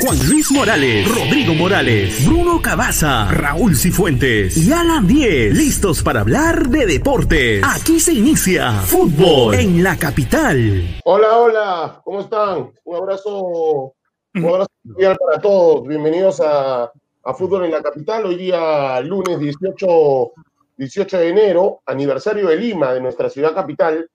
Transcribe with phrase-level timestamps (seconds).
[0.00, 6.68] Juan Luis Morales, Rodrigo Morales, Bruno Cabaza, Raúl Cifuentes y Alan Diez, listos para hablar
[6.68, 7.62] de deportes.
[7.64, 11.00] Aquí se inicia Fútbol en la capital.
[11.04, 12.70] Hola, hola, ¿cómo están?
[12.84, 13.94] Un abrazo,
[14.34, 15.88] un abrazo cordial para todos.
[15.88, 16.92] Bienvenidos a,
[17.24, 18.24] a Fútbol en la capital.
[18.26, 20.32] Hoy día, lunes 18,
[20.76, 24.08] 18 de enero, aniversario de Lima, de nuestra ciudad capital.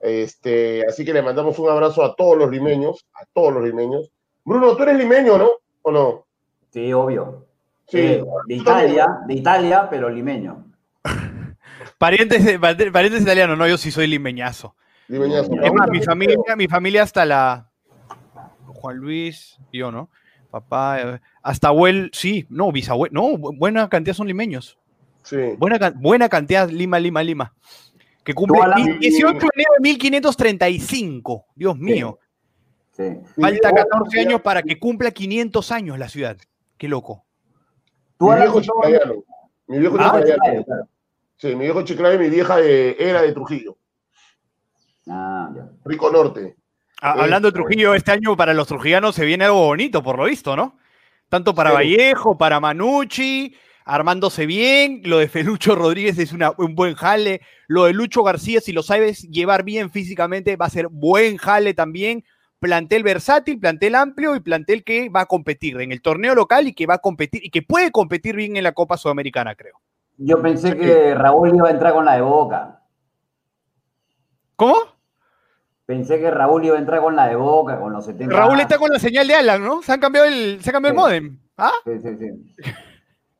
[0.00, 4.10] Este, así que le mandamos un abrazo a todos los limeños, a todos los limeños.
[4.48, 5.48] Bruno, tú eres limeño, ¿no?
[5.82, 6.24] ¿O no?
[6.70, 7.46] Sí, obvio.
[7.86, 7.98] Sí.
[7.98, 10.64] Eh, de Italia, de Italia, pero limeño.
[11.98, 14.74] Parientes, parientes italianos, no, yo sí soy limeñazo.
[15.08, 15.52] Limeñazo.
[15.62, 17.70] Es más, mi familia, mi familia hasta la.
[18.66, 20.08] Juan Luis, yo, ¿no?
[20.50, 24.78] Papá, eh, hasta abuelo, sí, no, bisabuelo, no, bu- buena cantidad son limeños.
[25.24, 25.36] Sí.
[25.58, 27.52] Buena, buena cantidad, Lima, Lima, Lima.
[28.24, 31.46] Que cumple Tú, Alan, mil- 18 de enero de 1535.
[31.54, 32.18] Dios mío.
[32.98, 33.04] Sí.
[33.40, 36.36] Falta viejo- 14 años para que cumpla 500 años la ciudad.
[36.76, 37.24] Qué loco.
[38.18, 39.14] Tú Mi viejo todo- chiclayano.
[39.68, 40.64] Mi viejo Ah, chiclayano.
[40.64, 40.88] claro.
[41.36, 43.76] Sí, mi viejo chiclayo y mi vieja de- era de Trujillo,
[45.08, 45.68] Ah, ya.
[45.84, 46.56] Rico Norte.
[47.00, 47.20] A- Sí.
[47.20, 50.56] hablando de Trujillo, este año para los trujillanos se viene algo bonito, por lo visto,
[50.56, 50.76] ¿no?
[51.28, 51.76] Tanto para Sí.
[51.76, 53.54] Vallejo, para Manucci,
[53.84, 55.02] armándose bien.
[55.04, 57.40] Lo de Felucho Rodríguez es una- un buen jale.
[57.68, 61.72] Lo de Lucho García, si lo sabes llevar bien físicamente, va a ser buen jale
[61.74, 62.24] también.
[62.60, 66.72] Plantel versátil, plantel amplio y plantel que va a competir en el torneo local y
[66.74, 69.76] que va a competir y que puede competir bien en la Copa Sudamericana, creo.
[70.16, 72.80] Yo pensé que Raúl iba a entrar con la de Boca.
[74.56, 74.74] ¿Cómo?
[75.86, 78.34] Pensé que Raúl iba a entrar con la de Boca, con los 70.
[78.36, 79.80] Raúl está con la señal de Alan, ¿no?
[79.82, 81.38] Se han cambiado el, se ha cambiado el modem.
[81.56, 81.72] ¿Ah?
[81.84, 82.72] Sí, sí, sí.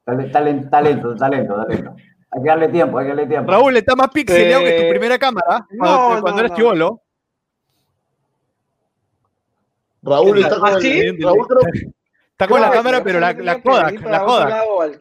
[0.05, 1.97] Tale- talen- Talento, talento, talento.
[2.31, 3.51] Hay que darle tiempo, hay que darle tiempo.
[3.51, 6.57] Raúl está más pixeleado que tu Eh, primera cámara cuando, no, cuando no, eras no.
[6.57, 7.03] chivolo.
[10.09, 10.83] Raúl ¿Qué está con ¿Ah, el.
[10.83, 11.11] sí?
[11.21, 11.79] Raúl creo que
[12.33, 15.01] Está con la cámara, pero la, la Kodak, la Kodak.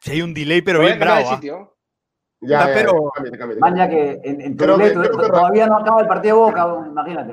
[0.00, 1.28] Si hay un delay, pero bien bravo.
[1.30, 1.34] ¿ah?
[1.34, 1.76] sitio.
[2.40, 4.22] Ya, Está, ya, pero- cámbiate, cámbiate, Maña cámbiate.
[4.22, 6.40] que en, en tu Creo que- letra creo que- todavía no acaba el partido de
[6.42, 7.32] Boca, imagínate.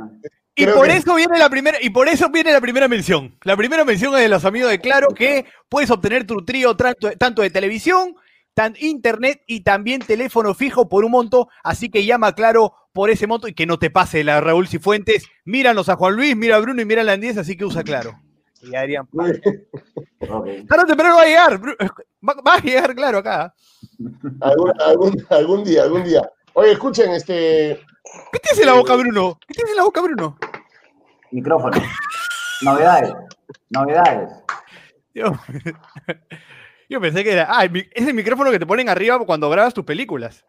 [0.55, 3.35] Y Creo por que- eso viene la primera, y por eso viene la primera mención.
[3.43, 7.09] La primera mención es de los amigos de Claro que puedes obtener tu trío tanto,
[7.17, 8.15] tanto de televisión,
[8.53, 11.49] tan internet y también teléfono fijo por un monto.
[11.63, 15.27] Así que llama Claro por ese monto y que no te pase la Raúl Cifuentes.
[15.45, 18.19] Míranos a Juan Luis, mira a Bruno y mira a Landies, así que usa Claro.
[18.61, 19.07] Y Adrián.
[20.29, 20.47] Ok.
[20.69, 21.61] Tarde o temprano va a llegar.
[21.61, 23.53] Va, va a llegar Claro acá.
[24.39, 26.21] Algún, algún, algún día, algún día.
[26.53, 27.81] Oye, escuchen, este.
[28.31, 29.37] ¿Qué tienes en la boca, Bruno?
[29.45, 30.37] ¿Qué tienes en la boca, Bruno?
[31.31, 31.77] Micrófono.
[32.61, 33.13] Novedades.
[33.69, 34.29] Novedades.
[35.13, 35.25] Yo,
[36.89, 37.47] yo pensé que era.
[37.49, 40.45] Ah, es el micrófono que te ponen arriba cuando grabas tus películas.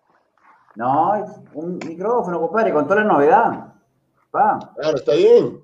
[0.77, 3.75] No, es un micrófono, compadre, con toda la novedad.
[4.31, 5.61] Pa, Claro, está bien.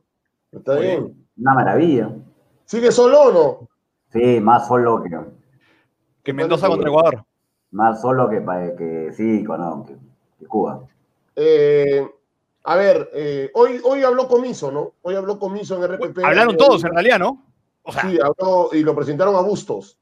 [0.53, 1.27] Está bien.
[1.37, 2.11] una maravilla.
[2.65, 3.69] ¿Sigue solo o no?
[4.13, 5.11] Sí, más solo que,
[6.23, 7.25] Que Mendoza contra Ecuador.
[7.73, 8.39] más solo que,
[8.77, 9.97] que sí, no, que,
[10.39, 10.83] que Cuba.
[11.37, 12.07] Eh,
[12.65, 14.93] a ver, eh, hoy, hoy habló Comiso, ¿no?
[15.03, 16.19] Hoy habló Comiso en RPP.
[16.25, 17.43] Hablaron todos en realidad, ¿no?
[17.83, 19.99] O sea, Sí, habló y lo presentaron a Bustos.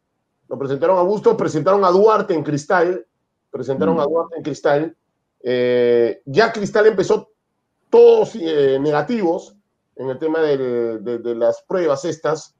[0.48, 3.04] Lo presentaron a Bustos, presentaron a Duarte en Cristal.
[3.50, 4.00] Presentaron Mm.
[4.00, 4.96] a Duarte en Cristal.
[5.42, 7.30] Eh, ya Cristal empezó
[7.90, 9.54] todos eh, negativos
[9.96, 12.54] en el tema del- de, de las pruebas estas,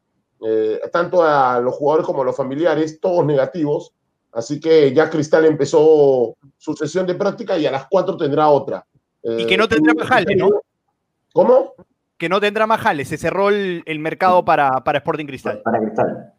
[0.47, 3.93] eh, tanto a los jugadores como a los familiares, todos negativos.
[4.33, 8.87] Así que ya Cristal empezó su sesión de práctica y a las 4 tendrá otra.
[9.23, 10.49] Y que no tendrá Majale, ¿no?
[11.33, 11.75] ¿Cómo?
[12.17, 13.07] que no tendrá más jales.
[13.09, 15.63] Se cerró el, el mercado para, para Sporting Cristal.
[15.63, 16.33] Para Cristal.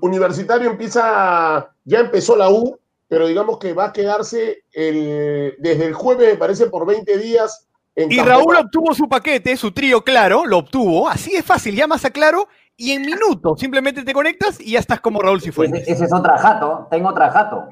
[0.00, 5.94] Universitario empieza, ya empezó la U, pero digamos que va a quedarse el, desde el
[5.94, 7.66] jueves, me parece, por 20 días.
[7.96, 11.08] En Y Raúl obtuvo su paquete, su trío claro, lo obtuvo.
[11.08, 15.00] Así es fácil, llamas a Claro y en minutos simplemente te conectas y ya estás
[15.00, 15.86] como Raúl Ese, Cifuentes.
[15.88, 17.68] ese es otra jato, tengo otra jato.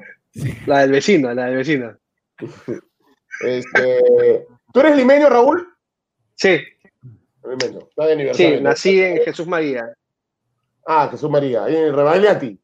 [0.65, 1.97] La del vecino, la del vecino.
[3.41, 5.67] Este, ¿Tú eres limeño, Raúl?
[6.35, 6.59] Sí,
[7.43, 8.57] Limeño, está de aniversario.
[8.57, 9.93] sí, nací en Jesús María,
[10.85, 12.59] Ah, Jesús María, ahí en el Rebagliati,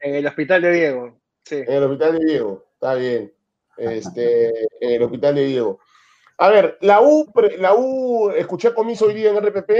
[0.00, 1.20] en el hospital de Diego.
[1.44, 1.56] Sí.
[1.56, 2.64] en el hospital de Diego.
[2.74, 3.32] Está bien.
[3.76, 4.48] Este,
[4.80, 5.78] en el hospital de Diego.
[6.38, 9.70] A ver, la U, la U, escuché a Comiso hoy día en RPP.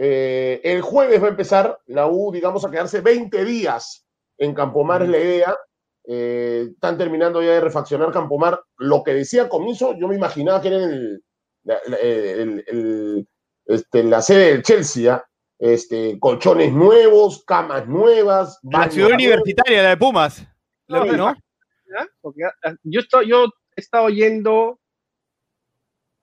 [0.00, 4.06] eh, el jueves va a empezar la U, digamos, a quedarse 20 días
[4.38, 5.56] en Campomar, es la idea.
[6.04, 8.60] Eh, están terminando ya de refaccionar Campomar.
[8.76, 11.22] Lo que decía Comiso, yo me imaginaba que era el,
[11.64, 13.28] la- el- el-
[13.66, 15.12] este, la sede del Chelsea.
[15.14, 15.27] ¿ah?
[15.58, 18.60] Este, colchones nuevos, camas nuevas.
[18.62, 19.24] La ciudad nuevos.
[19.24, 20.46] universitaria, la de Pumas.
[20.86, 21.34] La No, vi, ¿no?
[21.34, 22.06] ¿ya?
[22.20, 24.78] Porque, ah, yo, estoy, yo he estado yendo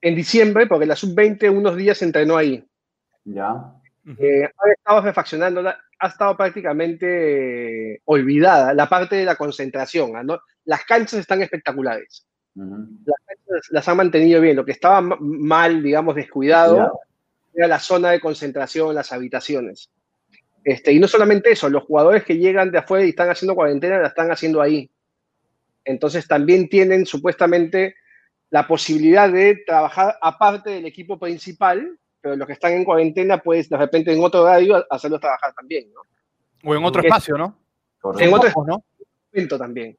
[0.02, 2.64] en diciembre, porque la sub-20 unos días se entrenó ahí.
[3.26, 3.74] Ya.
[4.20, 10.14] eh, ha estado refaccionando, ha estado prácticamente eh, olvidada la parte de la concentración.
[10.26, 10.40] ¿no?
[10.66, 12.26] Las canchas están espectaculares.
[12.54, 14.56] Las canchas las han mantenido bien.
[14.56, 17.00] Lo que estaba mal, digamos, descuidado,
[17.56, 19.90] era la zona de concentración, las habitaciones.
[20.64, 24.00] Este, y no solamente eso, los jugadores que llegan de afuera y están haciendo cuarentena,
[24.00, 24.90] la están haciendo ahí.
[25.84, 27.96] Entonces también tienen supuestamente
[28.50, 33.70] la posibilidad de trabajar aparte del equipo principal, pero los que están en cuarentena, pues
[33.70, 36.02] de repente en otro radio hacerlos trabajar también, ¿no?
[36.64, 37.60] O en otro espacio, ¿no?
[38.18, 39.98] En otro espacio también.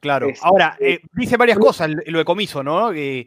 [0.00, 0.28] Claro.
[0.28, 2.92] Este, Ahora, eh, dice varias cosas lo de comiso, ¿no?
[2.92, 3.26] Eh,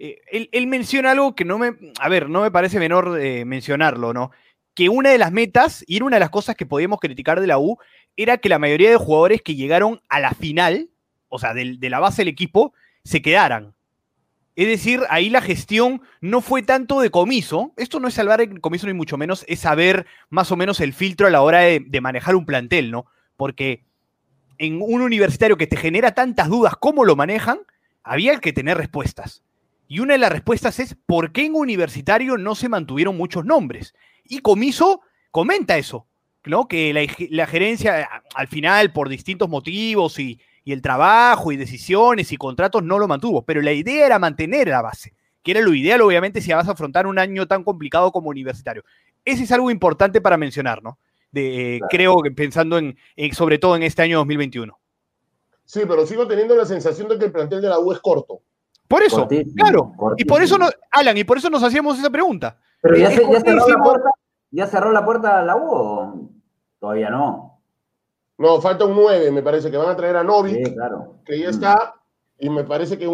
[0.00, 4.30] él, menciona algo que no me, a ver, no me parece menor mencionarlo, ¿no?
[4.74, 7.46] Que una de las metas, y era una de las cosas que podíamos criticar de
[7.46, 7.78] la U,
[8.16, 10.90] era que la mayoría de jugadores que llegaron a la final,
[11.28, 12.72] o sea, de, de la base del equipo,
[13.04, 13.74] se quedaran.
[14.60, 17.72] Es decir, ahí la gestión no fue tanto de comiso.
[17.78, 20.92] Esto no es salvar el comiso ni mucho menos, es saber más o menos el
[20.92, 23.06] filtro a la hora de, manejar un plantel, ¿no?
[23.38, 23.84] Porque
[24.58, 27.60] en un universitario que te genera tantas dudas, ¿cómo lo manejan?
[28.02, 29.42] Había que tener respuestas.
[29.90, 33.92] Y una de las respuestas es, ¿por qué en universitario no se mantuvieron muchos nombres?
[34.22, 35.00] Y Comiso
[35.32, 36.06] comenta eso,
[36.44, 36.68] ¿no?
[36.68, 42.30] Que la, la gerencia, al final, por distintos motivos y, y el trabajo y decisiones
[42.30, 45.74] y contratos no lo mantuvo, pero la idea era mantener la base, que era lo
[45.74, 48.84] ideal obviamente si vas a afrontar un año tan complicado como universitario.
[49.24, 51.00] Ese es algo importante para mencionar, ¿no?
[51.32, 52.96] De, eh, Creo que pensando en,
[53.32, 54.78] sobre todo en este año 2021.
[55.64, 58.42] Sí, pero sigo teniendo la sensación de que el plantel de la U es corto.
[58.90, 59.92] Por eso, claro.
[60.16, 62.58] Y por eso, no, Alan, y por eso nos hacíamos esa pregunta.
[62.82, 64.10] Pero ya, cerró la puerta,
[64.50, 66.30] ¿ya cerró la puerta a la U o
[66.80, 67.60] todavía no?
[68.36, 70.74] No, falta un 9, me parece que van a traer a Novik,
[71.24, 71.94] que ya está,
[72.36, 73.08] y me parece que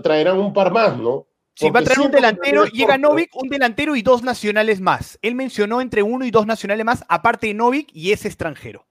[0.00, 1.26] traerán un par más, ¿no?
[1.54, 5.18] Si va a traer un delantero, llega Novik, un delantero y dos nacionales más.
[5.22, 8.84] Él mencionó entre uno y dos nacionales más, aparte de Novik y es extranjero.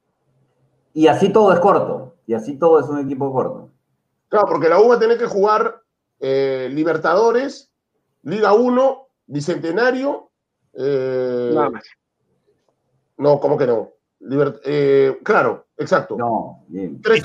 [0.93, 3.69] Y así todo es corto, y así todo es un equipo corto.
[4.27, 5.84] Claro, porque la U va a tener que jugar
[6.19, 7.71] eh, Libertadores,
[8.23, 10.31] Liga 1, Bicentenario.
[10.73, 11.83] Eh, Nada más.
[13.17, 13.91] No, ¿cómo que no?
[14.65, 16.17] Eh, claro, exacto.
[16.69, 17.21] y,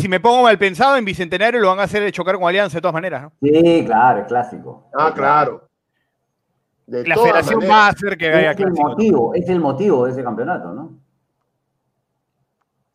[0.00, 2.80] si me pongo mal, pensado, en Bicentenario lo van a hacer chocar con Alianza de
[2.80, 3.32] todas maneras, ¿no?
[3.42, 4.88] Sí, claro, es clásico.
[4.96, 5.68] Ah, claro.
[6.86, 10.22] la federación va a hacer que haya es el motivo, Es el motivo de ese
[10.22, 11.04] campeonato, ¿no?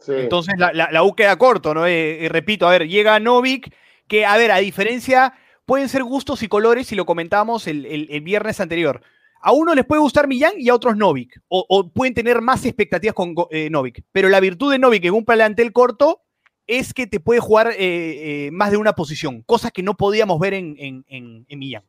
[0.08, 1.86] Entonces la, la, U queda corto, ¿no?
[1.86, 3.74] Eh, eh, repito, a ver, llega Novik,
[4.10, 5.34] que, a ver, a diferencia,
[5.66, 9.02] pueden ser gustos y colores, y lo comentamos el, el viernes anterior
[9.42, 13.16] a uno les puede gustar Millán y a otros Novik, o, pueden tener más expectativas
[13.16, 14.04] con eh, Novik.
[14.12, 16.22] Pero la virtud de Novik en un plantel corto
[16.68, 20.40] es que te puede jugar eh, eh, más de una posición, cosas que no podíamos
[20.40, 21.84] ver en, en, Millán.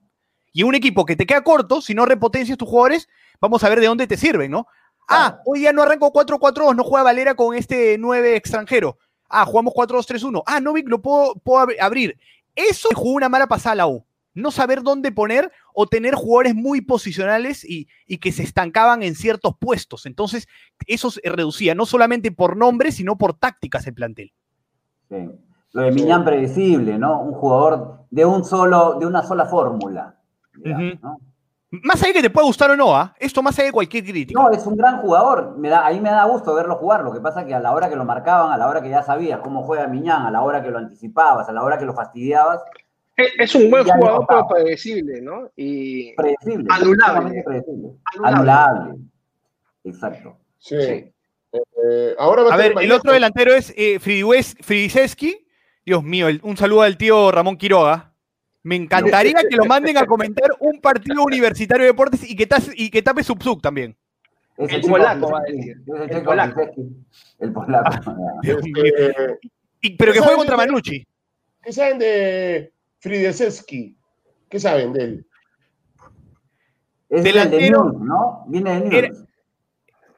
[0.52, 3.08] Y en un equipo que te queda corto, si no repotencias tus jugadores,
[3.40, 4.67] vamos a ver de dónde te sirven, ¿no?
[5.08, 8.96] Ah, hoy ya no arranco 4-4-2, no juega Valera con este 9 extranjero.
[9.31, 10.43] Ah, jugamos 4-2-3-1.
[10.44, 12.19] Ah, Novik lo puedo, puedo abrir.
[12.55, 14.05] Eso jugó una mala pasada a la U
[14.35, 17.88] no saber dónde poner o tener jugadores muy posicionales y,
[18.19, 20.06] que se estancaban en ciertos puestos.
[20.06, 20.49] Entonces,
[20.87, 24.32] eso se reducía no solamente por nombre, sino por tácticas el plantel.
[25.09, 25.29] Sí.
[25.73, 27.23] Lo de Millán predecible, ¿no?
[27.23, 30.17] Un jugador de un solo, de una sola fórmula.
[31.70, 33.14] Más allá que te pueda gustar o no, ¿ah?
[33.19, 34.40] esto más allá de cualquier crítica.
[34.40, 35.56] No, es un gran jugador.
[35.56, 37.05] Me da, ahí me da gusto verlo jugar.
[37.05, 38.91] Lo que pasa es que a la hora que lo marcaban, a la hora que
[38.91, 41.84] ya sabías cómo juega Miñán, a la hora que lo anticipabas, a la hora que
[41.84, 42.60] lo fastidiabas,
[43.39, 45.50] es un buen jugador, pero predecible, ¿no?
[45.56, 46.67] Y predecible.
[46.70, 47.44] Anulable.
[48.22, 48.94] Anulable.
[49.84, 50.39] Exacto.
[50.58, 50.77] Sí.
[51.53, 55.46] Eh, ahora a, ver, el otro delantero es eh, Fridiseski.
[55.84, 58.09] Dios mío, un saludo al tío Ramón Quiroga.
[58.62, 62.90] Me encantaría que lo manden a comentar un partido universitario de deportes y que, y
[62.90, 63.96] que tape Subsub también.
[64.58, 65.76] el, polaco, va a decir.
[65.86, 66.60] El, polaco.
[67.38, 68.14] El polaco.
[69.98, 71.06] pero que juegue contra Manucci.
[71.62, 73.96] ¿Qué saben de Frideseski,
[74.48, 75.26] ¿qué saben de él?
[77.08, 78.44] Es delantero, ¿no?
[78.46, 79.12] Viene de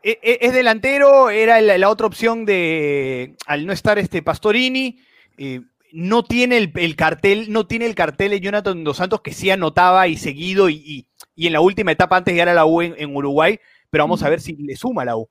[0.05, 4.99] e, e, es, delantero, era la, otra opción de, al no estar este Pastorini,
[5.39, 5.61] eh,
[5.93, 10.09] no tiene el, cartel, no tiene el cartel de Jonathan Dos Santos que sí anotaba
[10.09, 11.07] y seguido y,
[11.37, 13.59] en la última etapa antes de llegar a la U en, Uruguay,
[13.91, 15.29] pero vamos a ver si le suma la U.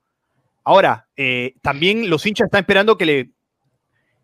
[0.63, 3.31] Ahora, eh, también los hinchas están esperando que le,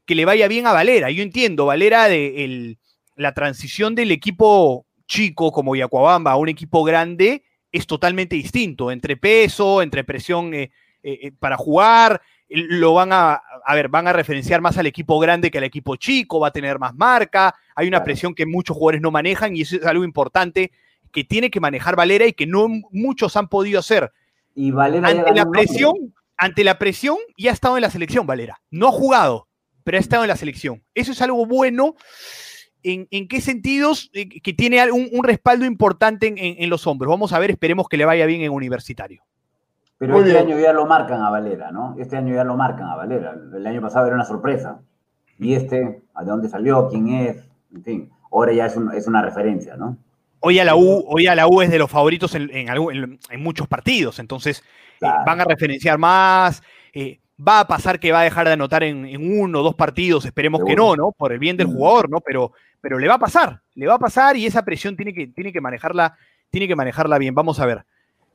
[0.06, 1.10] que le vaya bien a Valera.
[1.10, 2.80] Yo entiendo, Valera de el,
[3.16, 9.18] la transición del equipo chico como Yacuabamba a un equipo grande es totalmente distinto, entre
[9.18, 10.72] peso, entre presión eh,
[11.04, 15.52] eh, para jugar, lo van a, a ver, van a referenciar más al equipo grande
[15.52, 19.02] que al equipo chico, va a tener más marca, hay una presión que muchos jugadores
[19.02, 20.72] no manejan y eso es algo importante
[21.12, 24.12] que tiene que manejar Valera y que no muchos han podido hacer.
[24.56, 28.62] Y Valera ante la presión, ante la presión, ya ha estado en la selección, Valera.
[28.72, 29.48] No ha jugado,
[29.84, 30.84] pero ha estado en la selección.
[30.94, 31.96] Eso es algo bueno.
[32.84, 34.10] ¿En, qué sentidos?
[34.14, 37.10] Eh, que tiene un, respaldo importante en, los hombros.
[37.10, 39.24] Vamos a ver, esperemos que le vaya bien en universitario.
[39.98, 41.96] Pero este año ya lo marcan a Valera, ¿no?
[41.98, 43.36] Este año ya lo marcan a Valera.
[43.54, 44.80] El año pasado era una sorpresa.
[45.40, 46.88] Y este, ¿a dónde salió?
[46.88, 47.38] ¿Quién es?
[47.74, 49.98] En fin, ahora ya es, es una referencia, ¿no?
[50.40, 53.68] Hoy a la U, hoy a la U es de los favoritos en, en, muchos
[53.68, 54.64] partidos, entonces
[55.02, 56.62] eh, van a referenciar más.
[56.94, 60.26] Eh, va a pasar que va a dejar de anotar en, uno o dos partidos,
[60.26, 61.12] esperemos que no, ¿no?
[61.12, 62.20] Por el bien del jugador, ¿no?
[62.22, 62.52] Pero,
[62.82, 65.52] pero le va a pasar, le va a pasar y esa presión tiene que, tiene
[65.52, 66.18] que manejarla,
[66.50, 67.36] tiene que manejarla bien.
[67.36, 67.86] Vamos a ver.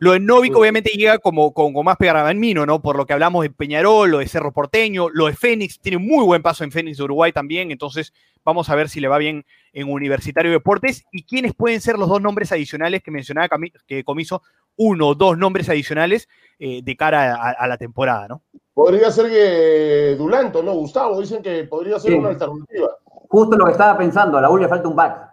[0.03, 1.97] Lo de Novik obviamente llega como, con más
[2.35, 2.83] mino, ¿no?
[2.83, 6.25] Por lo que hablamos de Peñarol, lo de Cerro Porteño, lo de Fénix, tiene muy
[6.25, 8.13] buen paso en Fénix de Uruguay también, entonces
[8.45, 11.99] vamos a ver si le va bien en Universitario de Deportes y quiénes pueden ser
[11.99, 13.49] los dos nombres adicionales que mencionaba
[13.87, 14.43] que Comiso,
[14.75, 16.29] uno o dos nombres adicionales
[16.59, 18.43] eh, de cara a, la temporada, ¿no?
[18.75, 20.73] Podría ser que Dulanto, ¿no?
[20.73, 22.89] Gustavo, dicen que podría ser una alternativa.
[23.29, 25.32] Justo lo que estaba pensando, a la U le falta un back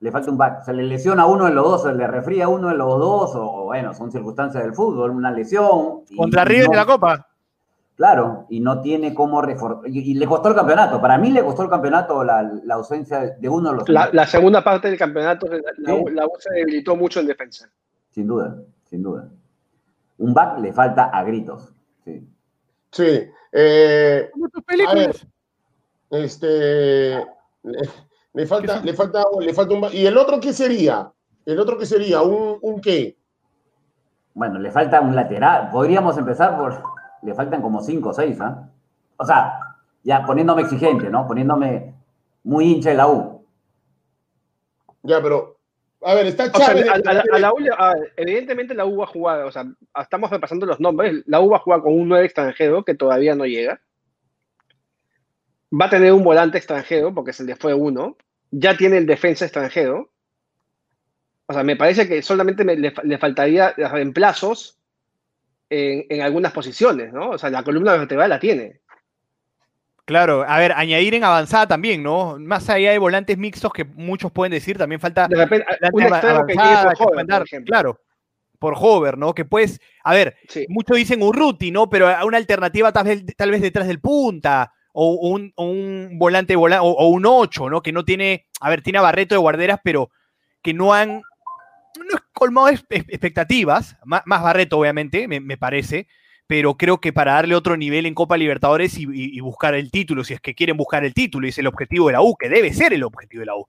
[0.00, 0.64] le falta un back.
[0.64, 2.98] Se le lesiona a uno de los dos, se le refría a uno de los
[2.98, 6.04] dos, o, bueno, son circunstancias del fútbol, una lesión.
[6.16, 7.26] Contra River en la Copa.
[7.96, 9.90] Claro, y no tiene cómo reforzar.
[9.90, 11.02] Y, le costó el campeonato.
[11.02, 13.88] Para mí le costó el campeonato la, ausencia de uno de los.
[13.90, 15.58] La, la segunda parte del campeonato, la,
[16.10, 17.68] la, se debilitó mucho en defensa.
[18.08, 19.28] Sin duda, sin duda.
[20.16, 21.74] Un back le falta a gritos.
[22.04, 22.26] Sí.
[22.90, 23.28] Sí.
[23.52, 24.30] Eh,
[24.66, 25.26] películas?
[26.10, 27.22] este.
[28.32, 29.84] Le falta, le falta, le falta un.
[29.92, 31.10] ¿Y el otro qué sería?
[31.44, 32.22] ¿El otro qué sería?
[32.22, 33.16] ¿Un, un qué?
[34.34, 35.70] Bueno, le falta un lateral.
[35.70, 36.82] Podríamos empezar por.
[37.22, 38.68] Le faltan como cinco o seis, ¿ah?
[39.16, 39.58] O sea,
[40.02, 41.26] ya poniéndome exigente, ¿no?
[41.26, 41.94] Poniéndome
[42.44, 43.44] muy hincha de la U.
[45.02, 45.58] Ya, pero.
[46.02, 46.88] A ver, está Chávez.
[46.88, 47.56] a, la, U,
[48.16, 49.66] evidentemente la U va a jugar, o sea,
[50.00, 51.22] estamos repasando los nombres.
[51.26, 53.82] La U va a jugar con un nuevo extranjero que todavía no llega
[55.72, 58.16] va a tener un volante extranjero, porque se le fue uno,
[58.50, 60.10] ya tiene el defensa extranjero.
[61.46, 64.78] O sea, me parece que solamente le, faltaría reemplazos
[65.68, 67.30] en, algunas posiciones, ¿no?
[67.30, 68.80] O sea, la columna vertebral la tiene.
[70.04, 72.36] Claro, a ver, añadir en avanzada también, ¿no?
[72.38, 76.54] Más allá de volantes mixtos que muchos pueden decir, también falta de repente, un que,
[76.98, 78.00] por claro,
[78.58, 79.34] por Hover, ¿no?
[79.34, 80.36] Que pues, a ver,
[80.68, 81.88] muchos dicen Urruti, ¿no?
[81.88, 87.26] Pero una alternativa tal vez, tal vez detrás del punta, o un, volante o, un
[87.26, 87.82] 8, ¿no?
[87.82, 90.10] Que no tiene, a ver, tiene a Barreto de guarderas, pero
[90.62, 91.22] que no han,
[91.98, 96.06] no es colmado expectativas, más, Barreto obviamente, me, parece,
[96.46, 100.34] pero creo que para darle otro nivel en Copa Libertadores y, buscar el título, si
[100.34, 102.72] es que quieren buscar el título, y es el objetivo de la U, que debe
[102.72, 103.66] ser el objetivo de la U.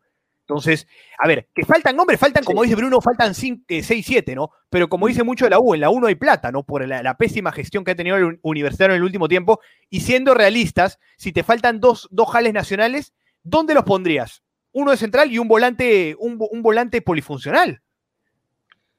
[0.52, 0.86] Entonces,
[1.18, 4.50] a ver, que faltan nombres, faltan, como dice Bruno, faltan 6, 7, ¿no?
[4.70, 6.64] Pero como dice mucho de la U, en la U no hay plata, ¿no?
[6.64, 9.62] Por la, pésima gestión que ha tenido el universitario en el último tiempo.
[9.90, 14.44] Y siendo realistas, si te faltan dos, dos jales nacionales, ¿dónde los pondrías?
[14.74, 17.82] Uno de central y un volante, un, volante polifuncional.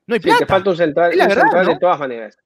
[0.06, 0.38] No hay plata.
[0.38, 2.38] Sí, te falta un central, de todas maneras.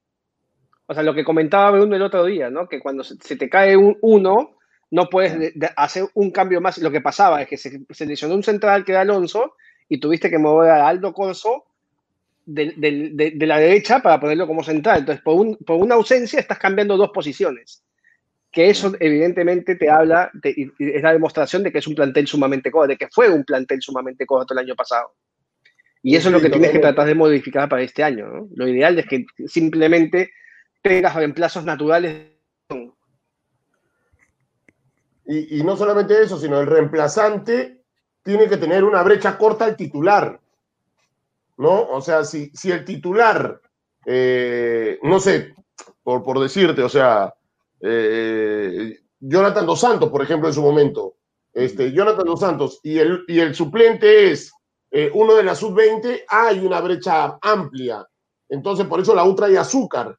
[0.85, 2.67] O sea, lo que comentaba Bruno el otro día, ¿no?
[2.67, 4.56] Que cuando se, te cae un, uno,
[4.91, 6.77] no puedes hacer un cambio más.
[6.77, 9.55] Lo que pasaba es que se seleccionó un central que era Alonso
[9.89, 11.65] y tuviste que mover a Aldo Corso
[12.45, 14.99] de, la derecha para ponerlo como central.
[14.99, 17.83] Entonces, por, por, una ausencia estás cambiando dos posiciones.
[18.51, 22.87] Que eso evidentemente te habla, es la demostración de que es un plantel sumamente corto,
[22.87, 25.13] de que fue un plantel sumamente corto el año pasado.
[26.01, 28.47] Y eso es lo que tienes que tratar de modificar para este año.
[28.55, 30.31] Lo ideal es que simplemente
[30.81, 32.36] tengas reemplazos naturales
[35.27, 37.83] y, no solamente eso, sino el reemplazante
[38.23, 40.39] tiene que tener una brecha corta al titular.
[41.57, 41.81] ¿No?
[41.89, 43.59] O sea, si, si el titular,
[44.05, 45.55] eh, no sé,
[46.03, 47.33] por, por, decirte, o sea,
[47.81, 51.15] eh, Jonathan Dos Santos, por ejemplo, en su momento,
[51.53, 54.53] este, Jonathan Dos Santos, y el, y el suplente es
[54.91, 58.07] eh, uno de la sub-20, hay una brecha amplia.
[58.47, 60.17] Entonces, por eso la U trae azúcar.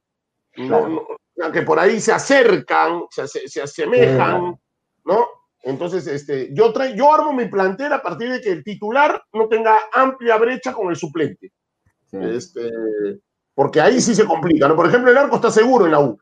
[0.53, 4.59] que por ahí se acercan, se, se asemejan.
[5.05, 5.27] ¿No?
[5.63, 9.47] Entonces, este, yo, traigo, yo armo mi plantera a partir de que el titular no
[9.47, 11.51] tenga amplia brecha con el suplente.
[12.11, 12.71] Este,
[13.53, 14.75] porque ahí sí se complica, ¿no?
[14.75, 16.19] Por ejemplo, el arco está seguro en la U.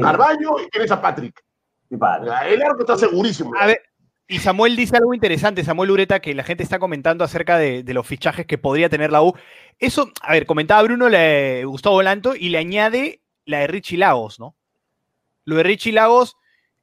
[0.00, 1.42] Carballo y tienes a Patrick.
[1.90, 3.52] El arco está segurísimo.
[3.58, 3.82] A ver,
[4.30, 8.06] y Samuel dice algo interesante, Samuel Ureta, que la gente está comentando acerca de, los
[8.06, 9.34] fichajes que podría tener la U.
[9.80, 14.38] Eso, a ver, comentaba Bruno le, Gustavo Volanto y le añade la de Richie Lagos,
[14.38, 14.54] ¿no?
[15.44, 16.36] Lo de Richie Lagos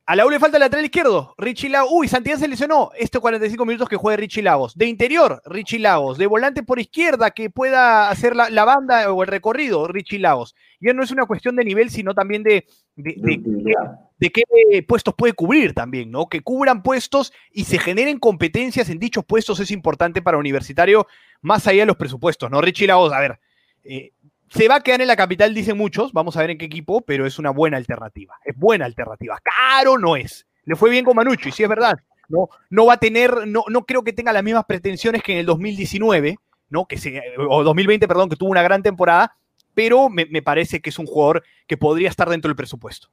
[0.09, 1.89] A la U le falta el lateral izquierdo, Richie Lagos.
[1.93, 2.91] Uy, Santillán se lesionó.
[2.97, 4.73] Estos 45 minutos que juegue Richie Lagos.
[4.77, 6.17] De interior, Richie Lagos.
[6.17, 10.55] De volante por izquierda, que pueda hacer la, banda o el recorrido, Richie Lagos.
[10.79, 14.43] Ya no es una cuestión de nivel, sino también de, de, qué
[14.87, 16.29] puestos puede cubrir también, ¿no?
[16.29, 21.05] Que cubran puestos y se generen competencias en dichos puestos es importante para Universitario,
[21.41, 22.61] más allá de los presupuestos, ¿no?
[22.61, 23.39] Richie Lagos, a ver,
[23.83, 24.13] eh,
[24.49, 26.13] se va a quedar en la capital, dicen muchos.
[26.13, 28.35] Vamos a ver en qué equipo, pero es una buena alternativa.
[28.43, 29.39] Es buena alternativa.
[29.43, 30.45] Caro no es.
[30.65, 31.97] Le fue bien con Manucci, sí es verdad.
[32.29, 35.39] No, no va a tener, no, no creo que tenga las mismas pretensiones que en
[35.39, 36.37] el 2019,
[36.69, 36.85] ¿no?
[36.85, 39.37] Que se, o 2020, perdón, que tuvo una gran temporada,
[39.73, 43.09] pero me, parece que es un jugador que podría estar dentro del presupuesto.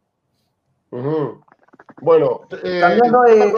[0.91, 3.53] Bueno, eh, cambiando de,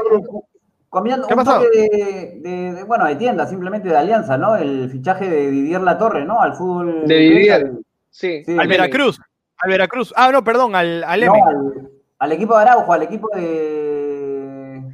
[0.96, 4.56] Comiendo un de, de, bueno, de tienda, simplemente de alianza, ¿no?
[4.56, 6.40] El fichaje de Didier La Torre, ¿no?
[6.40, 7.06] Al fútbol.
[7.06, 7.70] De Didier,
[8.08, 8.42] sí.
[8.58, 9.20] Al Veracruz.
[9.58, 10.14] Al Veracruz.
[10.16, 11.34] Ah, no, perdón, al, al no,
[12.18, 14.90] al, equipo de Araujo, al equipo de.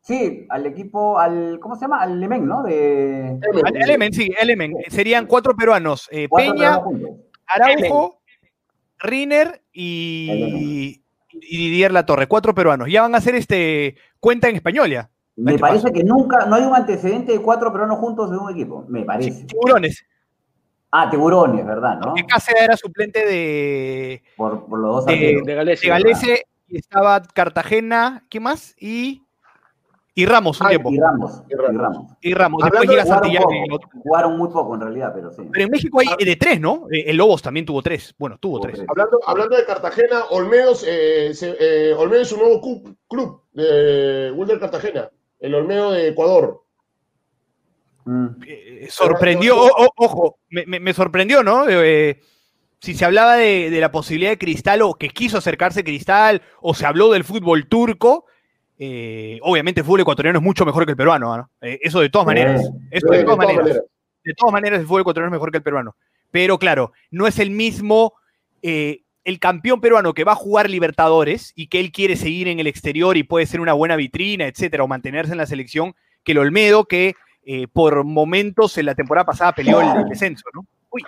[0.00, 1.58] Sí, al equipo, al.
[1.60, 2.00] ¿Cómo se llama?
[2.00, 2.62] Al Lemen, ¿no?
[2.62, 3.38] De...
[3.62, 4.72] Al Lemen, sí, Lemen.
[4.88, 6.08] Serían cuatro peruanos.
[6.10, 6.80] Eh, Peña,
[7.46, 8.22] Araujo,
[8.98, 11.00] Riner y
[11.32, 12.88] y Didier La Torre, cuatro peruanos.
[12.90, 15.10] Ya van a hacer este cuenta en español ya.
[15.36, 18.84] Me parece que nunca, no hay un antecedente de cuatro peruanos juntos de un equipo,
[18.88, 19.44] me parece.
[19.44, 20.04] tiburones.
[20.92, 21.98] Ah, tiburones, ¿verdad?
[21.98, 22.08] ¿no?
[22.08, 24.22] Porque Cáceres era suplente de.
[24.36, 26.46] Por, los dos de, de Galese.
[26.68, 28.74] y estaba Cartagena, ¿qué más?
[28.78, 29.22] Y.
[30.12, 30.92] Y Ramos un tiempo.
[30.92, 31.42] Y Ramos.
[31.48, 32.12] Y Ramos.
[32.20, 32.62] Y Ramos.
[32.64, 33.44] Después llega Santillán.
[34.02, 35.42] Jugaron muy poco en realidad, pero sí.
[35.50, 36.88] Pero en México hay de tres, ¿no?
[36.90, 38.12] Eh, el Lobos también tuvo tres.
[38.18, 38.82] Bueno, tuvo, tres.
[38.88, 42.60] Hablando, hablando de Cartagena, Olmedo, eh, eh, Olmedo es un nuevo
[43.08, 45.10] club, de Wilder Cartagena.
[45.38, 46.62] El Olmedo de Ecuador.
[48.04, 48.28] Mm.
[48.88, 49.56] sorprendió,
[49.96, 51.66] ojo, me, sorprendió, ¿no?
[51.66, 56.74] si se hablaba de, de, la posibilidad de Cristal o que quiso acercarse Cristal o
[56.74, 58.24] se habló del fútbol turco,
[58.82, 62.26] eh, obviamente el fútbol ecuatoriano es mucho mejor que el peruano, eh, eso de todas
[62.26, 62.62] maneras.
[62.90, 63.82] Eso de, todas maneras.
[64.24, 65.96] De todas maneras el fútbol ecuatoriano es mejor que el peruano.
[66.30, 68.14] Pero claro, no es el mismo
[68.62, 72.60] eh, el campeón peruano que va a jugar Libertadores y que él quiere seguir en
[72.60, 76.32] el exterior y puede ser una buena vitrina, etcétera, o mantenerse en la selección, que
[76.32, 77.14] el Olmedo, que
[77.72, 80.66] por momentos en la temporada pasada peleó el, descenso, ¿no?
[80.90, 81.02] Uy.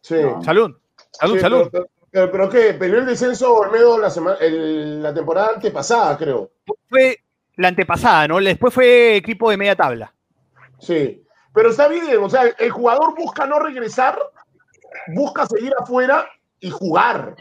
[0.00, 0.16] Sí.
[0.42, 0.76] Salud.
[1.12, 1.70] Salud, salud.
[2.10, 2.74] Pero, ¿qué?
[2.74, 6.50] ¿Peleó el descenso Olmedo la, semana, la temporada antepasada, creo?
[6.88, 7.18] Fue
[7.56, 8.38] la antepasada, ¿no?
[8.38, 10.12] Después fue equipo de media tabla.
[10.78, 11.22] Sí,
[11.54, 14.18] pero está bien, o sea, el jugador busca no regresar,
[15.14, 16.28] busca seguir afuera
[16.62, 17.36] y jugar.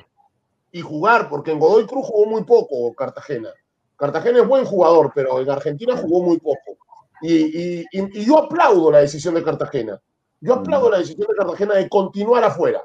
[0.73, 3.49] Y jugar, porque en Godoy Cruz jugó muy poco Cartagena.
[3.95, 6.77] Cartagena es buen jugador, pero en Argentina jugó muy poco.
[7.21, 10.01] Y, y yo aplaudo la decisión de Cartagena.
[10.39, 12.83] Yo aplaudo la decisión de Cartagena de continuar afuera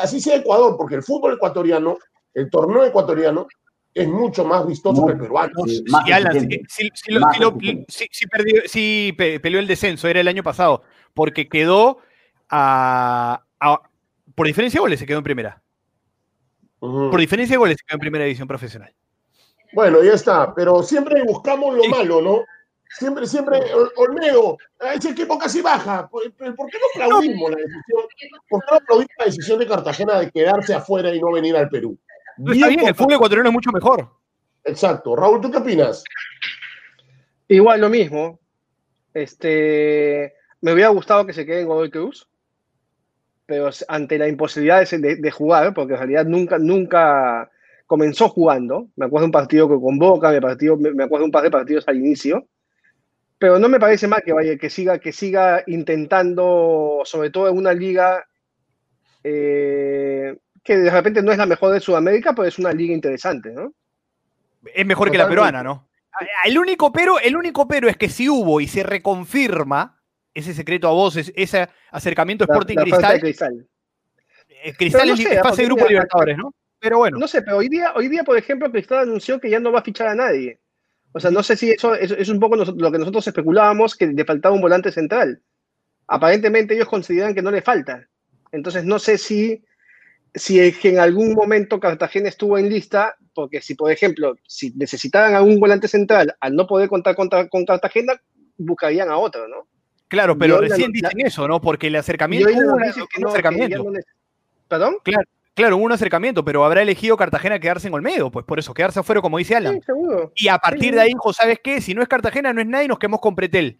[0.00, 1.98] así sea Ecuador, porque el fútbol ecuatoriano,
[2.34, 3.46] el torneo ecuatoriano,
[3.92, 5.52] es mucho más vistoso que el peruano.
[8.66, 10.82] Si peleó el descenso, era el año pasado,
[11.14, 11.98] porque quedó
[12.50, 13.44] a,
[14.34, 15.62] por diferencia de goles se quedó en primera.
[16.78, 18.94] Por diferencia de goles se quedó en primera división profesional.
[19.72, 22.44] Bueno, ya está, pero siempre buscamos lo malo, ¿no?
[22.96, 23.60] Siempre, siempre,
[23.96, 24.56] Olmedo,
[24.94, 26.08] ese equipo casi baja.
[26.08, 28.02] ¿Por, qué no aplaudimos la decisión?
[28.48, 31.68] ¿Por qué no aplaudimos la decisión de Cartagena de quedarse afuera y no venir al
[31.68, 31.98] Perú?
[32.52, 34.10] está bien, el fútbol ecuatoriano es mucho mejor.
[34.62, 35.16] Exacto.
[35.16, 36.04] Raúl, ¿tú qué opinas?
[37.48, 38.38] Igual lo mismo.
[39.12, 42.28] Este, me hubiera gustado que se quede en Godoy Cruz,
[43.46, 47.50] pero ante la imposibilidad de, jugar, porque en realidad nunca, nunca
[47.86, 48.88] comenzó jugando.
[48.96, 51.50] Me acuerdo de un partido que convoca, me, partido, me acuerdo de un par de
[51.50, 52.46] partidos al inicio
[53.44, 57.58] pero no me parece mal que vaya, que siga, que siga intentando, sobre todo en
[57.58, 58.26] una liga
[59.22, 63.50] eh, que de repente no es la mejor de Sudamérica, pero es una liga interesante,
[63.50, 63.74] ¿no?
[64.74, 65.88] Es mejor que la peruana, ¿no?
[66.44, 70.00] El único pero, el único pero es que si hubo y se reconfirma
[70.34, 73.20] ese secreto a voces, ese acercamiento Sporting Cristal.
[73.20, 73.68] Cristal.
[74.48, 76.52] Eh, Cristal es, fase de grupo Libertadores, ¿no?
[76.80, 77.18] Pero bueno.
[77.18, 79.78] No sé, pero hoy día, hoy día, por ejemplo, Cristal anunció que ya no va
[79.78, 80.60] a fichar a nadie.
[81.12, 84.24] O sea, no sé si eso es, un poco lo que nosotros especulábamos, que le
[84.24, 85.40] faltaba un volante central.
[86.08, 88.08] Aparentemente ellos consideran que no le falta.
[88.50, 89.64] Entonces no sé si,
[90.34, 94.72] si es que en algún momento Cartagena estuvo en lista, porque si, por ejemplo, si
[94.74, 98.20] necesitaban algún volante central, al no poder contar con, con Cartagena,
[98.58, 99.68] buscarían a otro, ¿no?
[100.08, 101.60] Claro, pero recién dicen eso, ¿no?
[101.60, 102.48] Porque el acercamiento...
[103.26, 103.84] acercamiento.
[104.68, 104.96] ¿Perdón?
[105.02, 108.74] Claro, Claro, hubo un acercamiento, pero habrá elegido Cartagena quedarse en Olmedo, pues por eso,
[108.74, 109.74] quedarse afuera, como dice Alan.
[109.74, 110.32] Sí, seguro.
[110.34, 111.80] Y a partir de ahí dijo, ¿sabes qué?
[111.80, 113.78] Si no es Cartagena, no es nadie, nos quedamos con Pretel.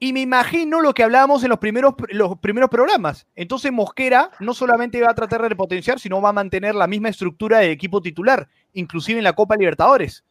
[0.00, 3.26] Y me imagino lo que hablábamos en los primeros, los primeros programas.
[3.36, 7.10] Entonces Mosquera no solamente va a tratar de repotenciar, sino va a mantener la misma
[7.10, 10.24] estructura del equipo titular, inclusive en la Copa Libertadores.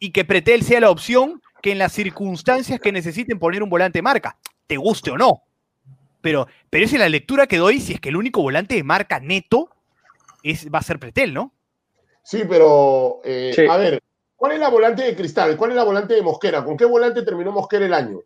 [0.00, 3.96] Y que Pretel sea la opción que en las circunstancias que necesiten poner un volante
[4.00, 5.44] de marca, te guste o no.
[6.20, 8.84] Pero, pero esa es la lectura que doy si es que el único volante de
[8.84, 9.70] marca neto
[10.42, 11.54] es, va a ser Pretel, ¿no?
[12.22, 14.02] Sí, pero eh, a ver,
[14.36, 15.56] ¿cuál es la volante de Cristal?
[15.56, 16.62] ¿Cuál es la volante de Mosquera?
[16.62, 18.20] ¿Con qué volante terminó Mosquera el año?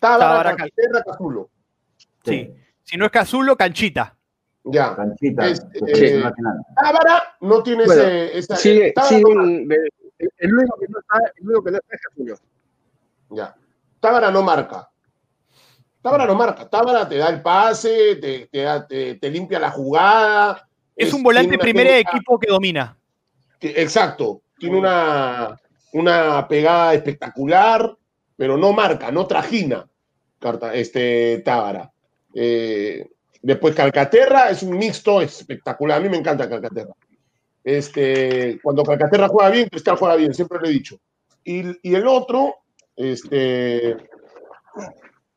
[0.00, 1.48] Tábara, Cazulo.
[2.24, 2.52] Sí.
[2.82, 4.18] Si no es Cazulo, Canchita.
[4.64, 4.96] Ya.
[4.96, 5.48] Canchita.
[5.48, 6.24] Eh,
[6.74, 8.56] Tábara no tiene ese, esa.
[8.56, 9.22] Sí, sí,
[10.18, 12.36] el, único que no está, el único que no está es Cazulo.
[13.30, 13.54] Ya.
[14.00, 14.88] Tábara no marca.
[16.02, 16.68] Tábara no marca.
[16.68, 20.68] Tábara te da el pase, te, te, te, limpia la jugada.
[20.94, 22.96] Es, un volante primero de equipo que domina.
[23.60, 24.42] Exacto.
[24.58, 25.56] Tiene una,
[25.92, 27.96] una pegada espectacular
[28.36, 29.88] pero no marca, no trajina
[30.74, 31.90] este, Tábara.
[32.34, 33.08] Eh,
[33.42, 35.98] después Calcaterra es un mixto espectacular.
[35.98, 36.94] A mí me encanta Calcaterra.
[37.64, 41.00] Este, cuando Calcaterra juega bien, Cristal juega bien, siempre lo he dicho.
[41.42, 42.56] Y, el otro,
[42.96, 43.96] este,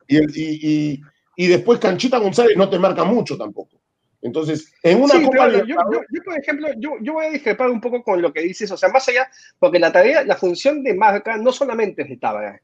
[0.08, 1.00] y,
[1.36, 3.80] y, después Canchita González no te marca mucho tampoco.
[4.22, 5.76] Entonces, en una Copa yo,
[6.24, 8.90] por ejemplo, yo, yo, voy a discrepar un poco con lo que dices, o sea,
[8.90, 12.60] más allá, porque la tarea, la función de marca no solamente es de Tábara,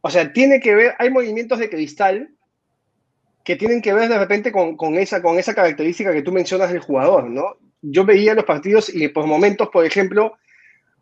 [0.00, 2.30] o sea, tiene que ver, hay movimientos de cristal
[3.44, 6.80] que tienen que ver de repente con, esa, con esa característica que tú mencionas del
[6.80, 7.56] jugador, ¿no?
[7.82, 10.36] Yo veía los partidos y por momentos, por ejemplo,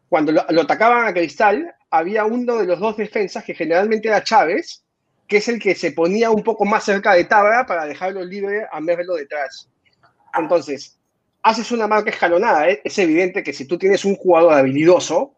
[0.09, 4.85] cuando lo, atacaban a Cristal, había uno de los dos defensas que generalmente era Chávez,
[5.27, 8.67] que es el que se ponía un poco más cerca de Tabra para dejarlo libre
[8.71, 9.69] a verlo detrás.
[10.37, 10.99] Entonces,
[11.43, 12.69] haces una marca escalonada.
[12.69, 12.81] ¿eh?
[12.85, 15.35] Es evidente que si tú tienes un jugador habilidoso,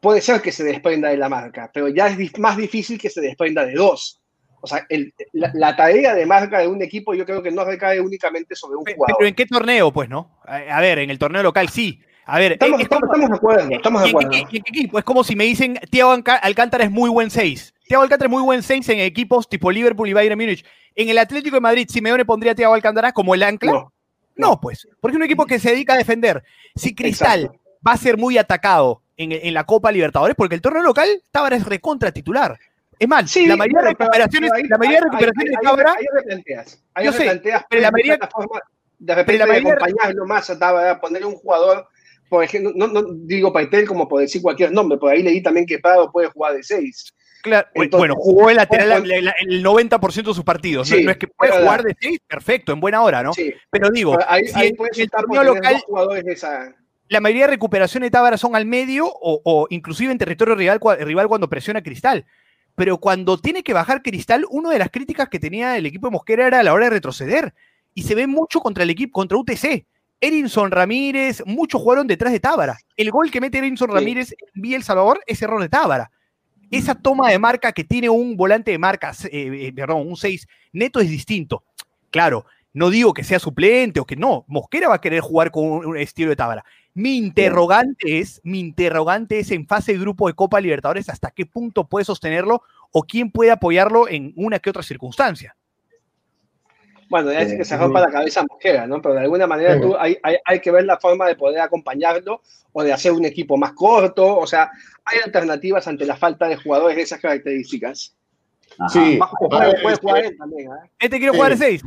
[0.00, 3.20] puede ser que se desprenda de la marca, pero ya es más difícil que se
[3.20, 4.20] desprenda de dos.
[4.60, 4.86] O sea,
[5.32, 8.84] la, tarea de marca de un equipo yo creo que no recae únicamente sobre un
[8.84, 9.16] jugador.
[9.18, 10.40] Pero ¿en qué torneo, pues, no?
[10.44, 12.00] A ver, en el torneo local sí.
[12.28, 14.32] A ver, estamos, estamos, de acuerdo, estamos de acuerdo.
[14.32, 14.98] ¿En qué, equipo?
[14.98, 16.12] Es como si me dicen, Thiago
[16.42, 17.74] Alcántara es muy buen 6.
[17.86, 20.64] Thiago Alcántara es muy buen 6 en equipos tipo Liverpool y Bayern Múnich.
[20.96, 23.86] En el Atlético de Madrid, ¿Simeone pondría a Thiago Alcántara como el ancla?
[24.34, 26.42] No, pues, porque es un equipo que se dedica a defender.
[26.74, 27.52] Si Cristal
[27.86, 31.64] va a ser muy atacado en, la Copa Libertadores, porque el torneo local Tábara es
[31.64, 32.58] recontra titular.
[32.98, 35.94] Es mal, sí, la mayoría de recuperaciones, la mayoría de recuperaciones de Tábara.
[35.96, 38.18] Ahí replanteas, ahí replanteas, pero la mayoría.
[38.98, 41.86] De repente, mayoría, acompañarlo más a Tábara, ponerle un jugador,
[42.28, 45.66] por ejemplo, no, no digo Paitel como por decir cualquier nombre, por ahí leí también
[45.66, 47.14] que Prado puede jugar de 6.
[47.42, 50.90] Claro, bueno, jugó el lateral el 90% de sus partidos.
[50.90, 53.32] no, es que puede jugar de 6, perfecto, en buena hora, ¿no?
[53.32, 53.54] Sí.
[53.70, 55.76] Pero digo, ahí, si ahí el torneo local.
[55.86, 56.74] Jugadores de esa
[57.08, 61.28] la mayoría de recuperaciones de Tábara son al medio o, inclusive en territorio rival, rival,
[61.28, 62.26] cuando presiona Cristal.
[62.74, 66.12] Pero cuando tiene que bajar Cristal, una de las críticas que tenía el equipo de
[66.12, 67.54] Mosquera era a la hora de retroceder.
[67.94, 69.86] Y se ve mucho contra el equipo, contra UTC.
[70.20, 72.78] Erinson Ramírez, muchos jugaron detrás de Tábara.
[72.96, 76.10] El gol que mete Erinson Ramírez en Vía El Salvador es error de Tábara.
[76.70, 80.48] Esa toma de marca que tiene un volante de marca, eh, eh, perdón, un 6
[80.72, 81.62] neto es distinto.
[82.10, 84.44] Claro, no digo que sea suplente o que no.
[84.48, 86.64] Mosquera va a querer jugar con un estilo de Tábara.
[86.92, 91.46] Mi interrogante es, mi interrogante es en fase de grupo de Copa Libertadores, hasta qué
[91.46, 95.56] punto puede sostenerlo o quién puede apoyarlo en una que otra circunstancia.
[97.08, 99.00] Bueno, ya dice que se rompa la cabeza Mosquera, ¿no?
[99.00, 102.42] Pero de alguna manera tú, hay, hay, que ver la forma de poder acompañarlo
[102.72, 104.36] o de hacer un equipo más corto.
[104.36, 104.70] O sea,
[105.04, 108.16] hay alternativas ante la falta de jugadores de esas características.
[108.88, 110.68] Sí, puede, puede jugar él también.
[110.68, 110.90] ¿eh?
[110.98, 111.82] Este quiere jugar de seis.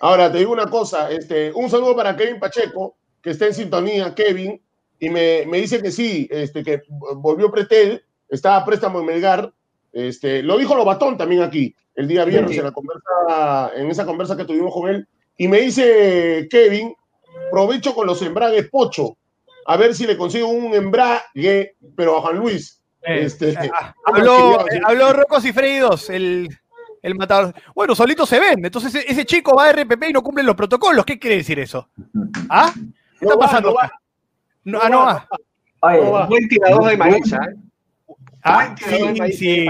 [0.00, 4.14] Ahora, te digo una cosa, este, un saludo para Kevin Pacheco, que está en sintonía,
[4.14, 4.62] Kevin,
[4.98, 9.52] y me, me dice que sí, este, que volvió Pretel, estaba a préstamo en Melgar,
[9.92, 14.36] este, lo dijo Lobatón también aquí, el día viernes, en, la conversa, en esa conversa
[14.36, 16.94] que tuvimos con él, y me dice Kevin,
[17.50, 19.16] provecho con los embragues Pocho,
[19.66, 22.82] a ver si le consigo un embrague, pero a Juan Luis.
[23.02, 26.48] Eh, este, ah, habló, eh, habló Rocos y Freidos, el,
[27.02, 27.54] el matador.
[27.74, 28.64] Bueno, solito se ven.
[28.64, 31.04] Entonces ese chico va a RPP y no cumple los protocolos.
[31.04, 31.88] ¿Qué quiere decir eso?
[32.48, 32.72] ¿Ah?
[33.18, 33.74] ¿Qué está pasando?
[34.64, 35.28] No, ah, no va.
[35.82, 37.56] Oye, buen tirador de maíz, ¿eh?
[38.42, 39.66] Ah, sí, sí.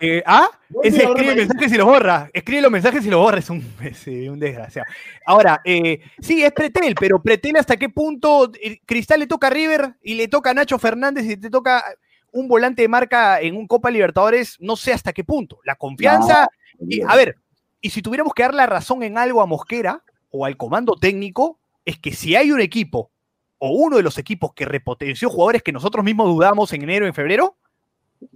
[0.00, 0.48] Eh, ah,
[0.84, 2.30] ese escribe mensajes y los borra.
[2.32, 3.38] Escribe los mensajes y los borra.
[3.38, 3.64] Es un,
[4.30, 4.86] un desgraciado.
[5.26, 9.50] Ahora, eh, sí, es Pretel, pero Pretel hasta qué punto eh, Cristal le toca a
[9.50, 11.84] River y le toca a Nacho Fernández y te toca
[12.30, 15.58] un volante de marca en un Copa Libertadores, no sé hasta qué punto.
[15.64, 16.48] La confianza.
[16.78, 17.36] y, a ver,
[17.80, 21.58] y si tuviéramos que dar la razón en algo a Mosquera o al comando técnico,
[21.84, 23.10] es que si hay un equipo
[23.58, 27.14] o uno de los equipos que repotenció jugadores que nosotros mismos dudamos en enero, en
[27.14, 27.56] febrero,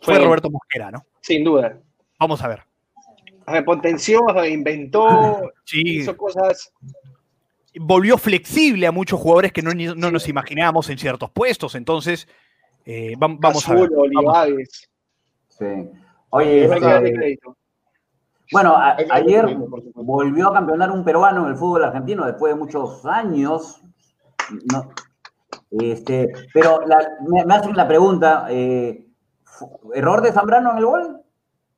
[0.01, 1.05] fue, Roberto Mosquera, ¿no?
[1.21, 1.79] Sin duda.
[2.18, 2.62] Vamos a ver.
[3.47, 5.83] Repotenció, reinventó, Sí.
[5.85, 6.73] hizo cosas.
[7.81, 11.75] Volvió flexible a muchos jugadores que no, no nos imaginábamos en ciertos puestos.
[11.75, 12.29] Entonces,
[12.85, 13.88] eh, vam- vamos a ver.
[13.90, 14.05] Vamos.
[14.09, 14.88] Olivares.
[15.49, 15.64] Sí.
[16.31, 17.38] Oye, este,
[18.53, 19.47] bueno, a- ayer
[19.95, 23.81] volvió a campeonar un peruano en el fútbol argentino después de muchos años.
[24.71, 24.90] No,
[25.81, 29.12] este, pero la- me, me hacen la pregunta, eh, ¿fu-
[29.94, 31.20] ¿error de Zambrano en el gol?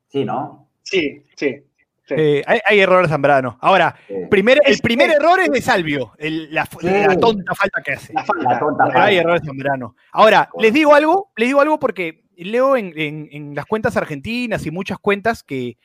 [0.09, 0.69] Sí, ¿no?
[0.83, 1.63] Sí, sí.
[2.07, 2.15] sí.
[2.17, 3.59] Eh, hay, hay errores Zambrano.
[3.61, 4.15] Ahora, Sí.
[4.31, 6.87] primer, el primer error es de Salvio, el- la, Sí.
[6.87, 8.13] la tonta falta que hace.
[8.13, 8.51] La falta.
[8.53, 9.21] La tonta Pero hay falta.
[9.21, 9.97] errores Zambrano.
[10.13, 14.67] Ahora, les digo algo, les digo algo porque leo en, en- en las cuentas argentinas
[14.67, 15.79] y muchas cuentas que,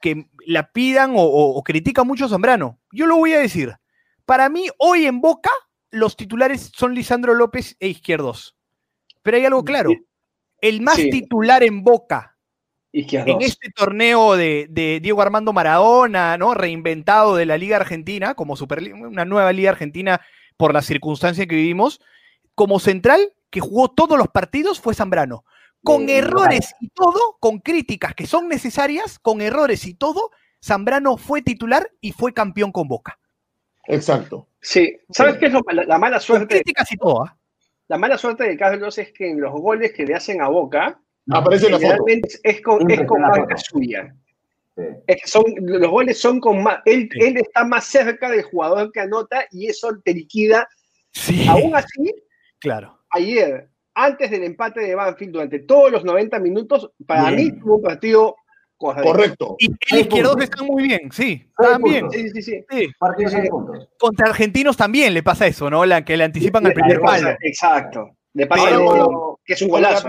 [0.00, 2.78] que la pidan o, o- o critican mucho a Zambrano.
[2.92, 3.72] Yo lo voy a decir.
[4.26, 5.50] Para mí, hoy en Boca,
[5.90, 8.56] los titulares son Lisandro López e Izquierdos.
[9.22, 9.90] Pero hay algo claro.
[10.60, 11.10] El más Sí.
[11.10, 12.36] titular en Boca
[12.92, 13.34] Izquierdos.
[13.36, 16.54] en este torneo de, de Diego Armando Maradona, ¿no?
[16.54, 20.20] Reinventado de la Liga Argentina, como Superli- una nueva Liga Argentina
[20.56, 22.00] por la circunstancia que vivimos,
[22.54, 25.44] como central que jugó todos los partidos fue Zambrano.
[25.84, 30.30] Con Sí, errores y todo, con críticas que son necesarias, con errores y todo,
[30.64, 33.18] Zambrano fue titular y fue campeón con Boca.
[33.86, 34.48] Exacto.
[34.60, 34.96] Sí.
[35.10, 36.56] ¿Sabes qué es lo- la, la mala Con suerte?
[36.56, 37.36] críticas y todo, ¿ah?
[37.88, 41.00] La mala suerte de Carlos es que en los goles que le hacen a Boca,
[41.30, 41.80] Aparece la foto.
[41.80, 43.56] generalmente es con, es con marca foto.
[43.58, 44.14] suya.
[44.76, 44.82] Sí.
[45.06, 46.80] Es que son, los goles son con más.
[46.84, 47.18] Él, Sí.
[47.20, 50.68] él está más cerca del jugador que anota y eso te liquida.
[51.12, 52.14] Sí, Aún así,
[52.58, 52.98] claro.
[53.10, 57.36] ayer, antes del empate de Banfield, durante todos los 90 minutos, para Bien.
[57.54, 58.36] mí tuvo un partido
[58.76, 59.10] correcto.
[59.10, 59.56] Correcto.
[59.58, 60.42] Y el puntos.
[60.42, 62.12] están muy bien, sí, puntos.
[62.12, 62.64] Sí, sí, sí.
[62.70, 62.88] Sí.
[63.50, 63.88] Puntos.
[63.98, 65.84] Contra argentinos también le pasa eso, ¿no?
[65.86, 67.30] La que le anticipan al primer palo.
[67.40, 68.10] Exacto.
[68.32, 70.08] De paso, Pero- que es un Con el, golazo.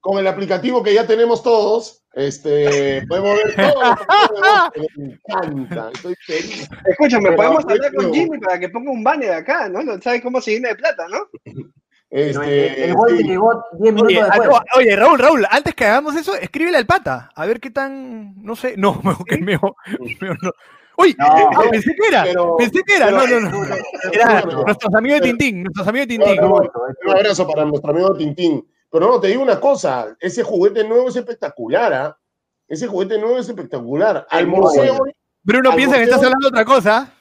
[0.00, 4.06] con el aplicativo que ya tenemos todos, este, podemos ver Boca.
[4.96, 6.68] Me encanta, estoy feliz.
[6.86, 8.12] Escúchame, Pero podemos hablar con.
[8.12, 9.82] Jimmy para que ponga un banner acá, ¿no?
[9.82, 11.18] No ¿Sabes cómo se llena de plata, no?
[12.16, 13.24] Este, el gol sí.
[13.24, 14.48] llegó 10 minutos Oye, ah, después.
[14.48, 17.30] no, oye, Raúl, Raúl, antes que hagamos eso, escríbele al pata.
[17.34, 18.42] A ver qué tan.
[18.42, 18.74] No sé.
[18.76, 19.74] No, mejor que mejor.
[20.20, 20.50] mejor no.
[20.98, 22.22] Uy, No, ah, pero- pensé que era.
[22.24, 23.06] pero- pensé que era.
[23.08, 23.74] pero- No, no, no.
[24.12, 25.62] Era nuestros amigos de Tintín.
[25.64, 26.42] Nuestros amigos de Tintín.
[26.42, 28.66] Un abrazo para nuestro amigo Tintín.
[28.90, 32.18] Pero no, te digo una cosa, ese juguete nuevo es espectacular, ¿ah?
[32.66, 34.26] Ese juguete nuevo es espectacular.
[34.30, 34.98] Almorcé bueno.
[35.02, 37.12] hoy, Bruno piensa que estás hablando de otra cosa.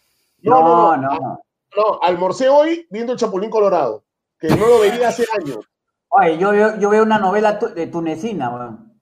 [0.41, 1.39] no, no, No, no, no.
[1.75, 4.04] no, almorcé hoy viendo el Chapulín Colorado,
[4.47, 5.59] que no lo veía hace años.
[6.09, 8.93] Oye, yo veo, yo veo una novela tu- de tunecina, weón.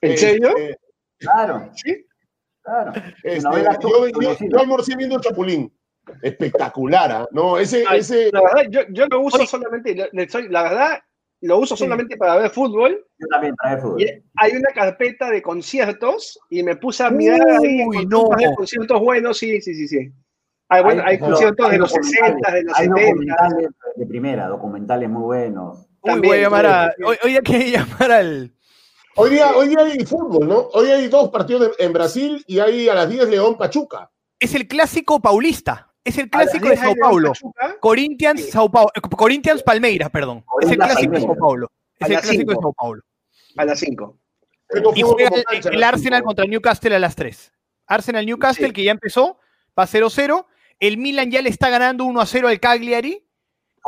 [0.00, 0.48] ¿En serio?
[0.56, 0.78] Este,
[1.18, 2.06] Claro, Sí.
[2.62, 2.92] claro.
[3.22, 5.72] este, novela yo, yo- yo almorcé viendo el Chapulín.
[6.22, 7.28] Espectacular, ¿ah?
[7.30, 9.46] No, ese, Ay, ese, La verdad, yo, yo lo uso Oye.
[9.46, 10.98] solamente, le- le soy- la verdad,
[11.42, 13.06] lo uso solamente para ver fútbol.
[13.18, 14.00] Yo también trae fútbol.
[14.02, 18.28] Y hay una carpeta de conciertos y me puse a mirar ahí Uy, no.
[18.56, 20.10] conciertos buenos, sí, sí, sí, sí.
[20.70, 23.04] Hay, bueno, hay lo- conciertos hay de los documentales, 60, de los hay 70.
[23.10, 25.78] documentales de primera, documentales muy buenos.
[25.80, 26.94] Uy, También, voy a llamar a.
[27.04, 28.54] Hoy, hoy hay que llamar al.
[29.16, 30.58] Hoy día, hoy día hay fútbol, ¿no?
[30.72, 34.10] Hoy hay dos partidos de- en Brasil y hay a las 10 León Pachuca.
[34.38, 35.92] Es el clásico paulista.
[36.04, 37.28] Es el clásico de 10 Sao hay Paulo.
[37.32, 38.50] Pachuca, Corinthians, Sí.
[38.52, 38.90] Sao Paulo.
[38.94, 40.44] eh, Corinthians Palmeiras, perdón.
[40.62, 41.20] Es el clásico de.
[41.20, 41.70] Sao Paulo.
[41.98, 42.62] Es A el las clásico de cinco.
[42.62, 43.02] Sao Paulo.
[43.56, 44.16] a las 5.
[44.68, 46.26] Tengo Y juega el, el Arsenal cinco.
[46.28, 47.52] contra Newcastle a las 3.
[47.88, 48.72] Arsenal Newcastle, Sí.
[48.72, 49.38] que ya empezó,
[49.78, 50.46] va 0-0.
[50.80, 53.24] El Milan ya le está ganando 1-0 al Cagliari.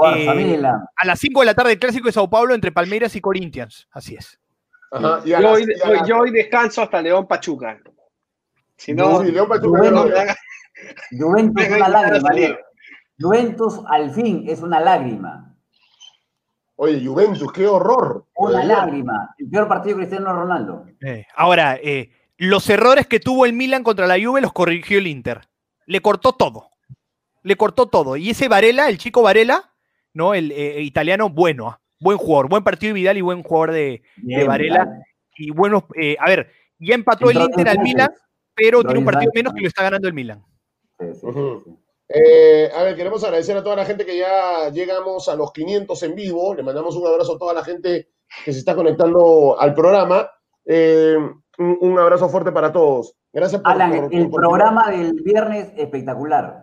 [0.05, 0.63] Eh.
[0.97, 3.89] A las 5 de la tarde, el clásico de Sao Paulo entre Palmeiras y Corinthians.
[3.91, 4.39] Así es.
[4.91, 7.81] Ajá, a Yo, las- hoy, a yo descanso hasta León Pachuca.
[8.77, 9.79] Si no, Sí, León Pachuca.
[9.79, 10.11] Bueno, no,
[11.19, 12.31] Juventus Venga, una lágrima.
[13.19, 15.55] Juventus al fin es una lágrima.
[16.77, 18.27] Oye, Juventus, qué horror.
[18.35, 19.35] Una lágrima.
[19.39, 20.87] El peor partido de Cristiano Ronaldo.
[21.01, 25.07] Eh, ahora, eh, los errores que tuvo el Milan contra la Juve los corrigió el
[25.07, 25.43] Inter.
[25.87, 26.72] Le cortó todo.
[27.43, 28.17] Le cortó todo.
[28.17, 29.73] Y ese Varela, el chico Varela,
[30.15, 30.35] ¿no?
[30.35, 34.03] El eh, italiano, bueno, ah, buen jugador, buen partido de Vidal y buen jugador de,
[34.17, 34.85] Bien, Varela.
[34.85, 35.03] Vidal.
[35.37, 35.85] y buenos.
[36.01, 37.79] eh, a ver, ya empató el Inter al.
[37.81, 38.11] Milan,
[38.55, 39.57] pero tiene un partido menos ¿no?
[39.57, 40.45] que lo está ganando el Milan.
[40.99, 41.63] Sí, sí, sí, Ujú.
[41.65, 41.77] sí.
[42.15, 46.03] Eh, a ver, queremos agradecer a toda la gente que ya llegamos a los 500
[46.03, 46.55] en vivo.
[46.55, 48.11] Le mandamos un abrazo a toda la gente
[48.45, 50.31] que se está conectando al programa.
[50.67, 51.17] Eh,
[51.59, 53.15] un, un abrazo fuerte para todos.
[53.33, 56.62] Gracias por, Alan, por- el por- programa del viernes espectacular.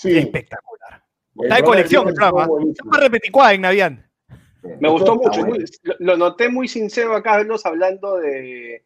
[0.00, 1.02] Sí, Espectacular.
[1.38, 3.52] el Está de colección el viernes programa.
[3.54, 3.92] en Navidad.
[4.62, 4.68] Sí.
[4.80, 5.44] me gustó mucho.
[5.44, 5.64] muy-
[5.98, 8.84] lo, noté muy sincero a Carlos hablando de,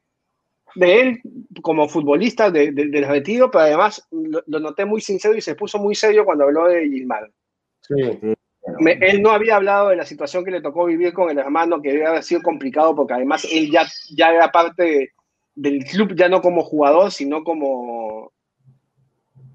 [0.75, 1.21] de él
[1.61, 5.55] como futbolista, de, de- del retiro, pero además lo, lo noté muy sincero y se
[5.55, 7.31] puso muy serio cuando habló de Gilmar.
[7.83, 7.95] Sí.
[8.79, 11.83] Me- él no había hablado de la situación que le tocó vivir con el hermano,
[11.83, 15.11] que debe haber sido complicado porque además él ya, ya era parte de,
[15.55, 18.33] del club ya no como jugador, sino como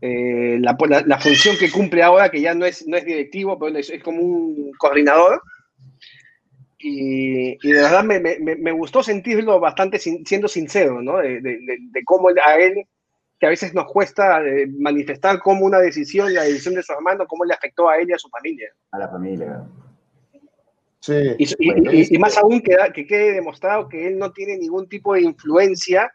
[0.01, 3.91] eh, la, función que cumple ahora, que ya no es, no es directivo, pero es,
[4.03, 5.41] como un coordinador.
[6.79, 11.17] Y, de verdad me, gustó sentirlo bastante siendo sincero, ¿no?
[11.17, 12.83] De, cómo a él,
[13.39, 17.25] que a veces nos cuesta eh, manifestar como una decisión, la decisión de su hermano,
[17.27, 18.69] cómo le afectó a él y a su familia.
[18.91, 19.63] A la familia.
[20.99, 21.36] Sí.
[21.39, 26.12] Y, más aún que, que quede demostrado que él no tiene ningún tipo de influencia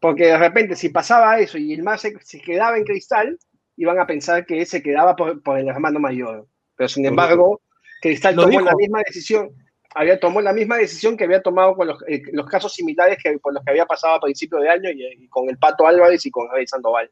[0.00, 3.38] porque de repente, si pasaba eso y el más se, quedaba en cristal,
[3.76, 6.46] iban a pensar que se quedaba por, el hermano mayor.
[6.76, 7.62] Pero sin embargo,
[8.02, 9.50] Cristal tomó la misma decisión,
[9.94, 13.54] había tomó la misma decisión que había tomado con los, eh, casos similares que por
[13.54, 16.48] los que había pasado a principio de año y, con el Pato Álvarez y con
[16.48, 17.10] Javier Sandoval.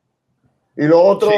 [0.77, 1.31] Y lo otro,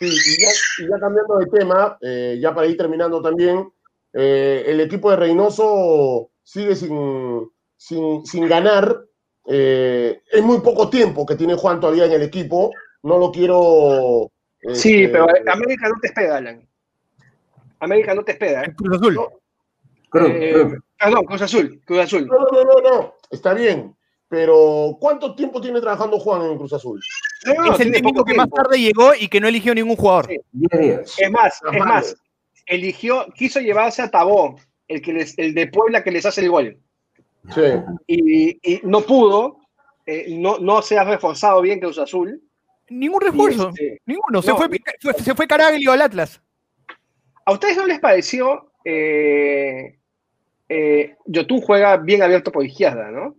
[0.00, 3.70] y, ya, cambiando de tema, eh, ya para ir terminando también,
[4.14, 9.05] eh, el equipo de Reynoso sigue sin, sin, sin ganar
[9.48, 12.72] eh, es muy poco tiempo que tiene Juan todavía en el equipo.
[13.02, 14.30] No lo quiero.
[14.74, 16.68] sí, este, pero América no te espera, Alan.
[17.80, 18.64] América no te espera.
[18.64, 18.74] ¿eh?
[18.74, 19.18] Cruz Azul.
[20.14, 21.82] Eh, perdón, Cruz Azul.
[21.84, 22.26] Cruz Azul.
[22.26, 23.14] No, no, no, no.
[23.30, 23.94] Está bien.
[24.28, 27.00] Pero, ¿cuánto tiempo tiene trabajando Juan en Cruz Azul?
[27.44, 30.28] es el técnico que más tarde llegó y que no eligió ningún jugador.
[30.32, 32.16] Es más, es más,
[32.66, 34.56] eligió, quiso llevarse a Tabó,
[34.88, 36.76] el, que el de Puebla que les hace el gol.
[38.06, 39.58] Y, no pudo,
[40.04, 42.42] eh, no, no se ha reforzado bien Cruz Azul.
[42.88, 44.42] Ningún refuerzo, este, ninguno.
[44.42, 44.68] Se, fue,
[45.18, 46.40] se fue Caraglio al Atlas.
[47.44, 48.72] ¿A ustedes no les pareció?
[48.84, 49.98] Eh,
[50.68, 53.36] eh, Yotun juega bien abierto por izquierda, ¿no?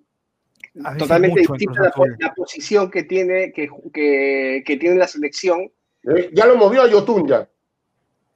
[0.97, 5.71] Totalmente distinta la, la, posición que tiene, que, que, tiene la selección.
[6.03, 7.49] Eh, ya lo movió a Yotun ya.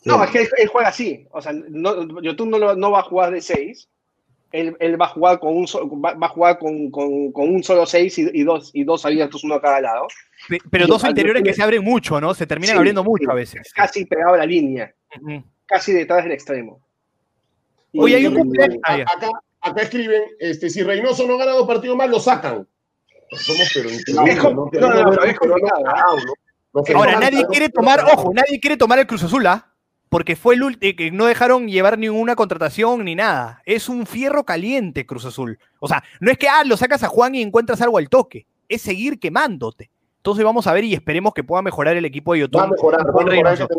[0.05, 1.27] No, es que él, juega así.
[1.31, 3.89] O sea, no, Yotun no, no va a jugar de 6
[4.51, 8.17] él, va a jugar con un, va, a jugar con, con, con un solo 6
[8.17, 10.07] y, dos, y dos abiertos, uno a cada lado.
[10.69, 12.33] Pero dos interiores que se abren mucho, ¿no?
[12.33, 13.71] Se terminan abriendo mucho a veces.
[13.73, 14.93] Casi pegado a la línea,
[15.65, 16.81] casi detrás del extremo.
[17.93, 19.29] Oye, hay un acá,
[19.61, 22.67] acá, escriben, este, si Reynoso no gana dos partidos más, lo sacan.
[23.31, 23.71] Somos
[24.71, 24.87] pero
[26.95, 29.70] Ahora, nadie quiere tomar, ojo, nadie quiere tomar el Cruz Azul, ¿ah?
[30.11, 33.61] Porque fue el último que no dejaron llevar ninguna contratación ni nada.
[33.65, 35.57] Es un fierro caliente Cruz Azul.
[35.79, 38.45] O sea, no es que ah, lo sacas a Juan y encuentras algo al toque,
[38.67, 39.89] es seguir quemándote.
[40.17, 42.59] Entonces vamos a ver y esperemos que pueda mejorar el equipo de YouTube.
[42.59, 43.69] Va a mejorar, Juan, Reynoso.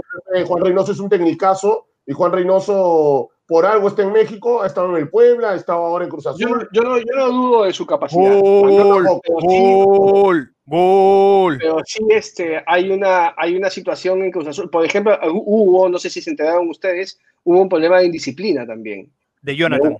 [0.47, 4.97] Juan Reynoso es un tecnicazo y Juan Reynoso por algo está en México, ha estado
[4.97, 6.71] en el Puebla, ha estado ahora en Cruz Azul.
[6.73, 8.41] Yo, no, yo no, dudo de su capacidad.
[8.41, 11.59] Gol, gol, gol.
[11.59, 14.71] Pero sí este, hay, una, hay una situación en Cruz Azul.
[14.71, 19.13] Por ejemplo, hubo, no sé si se enteraron ustedes, hubo un problema de indisciplina también.
[19.43, 19.99] De Jonathan.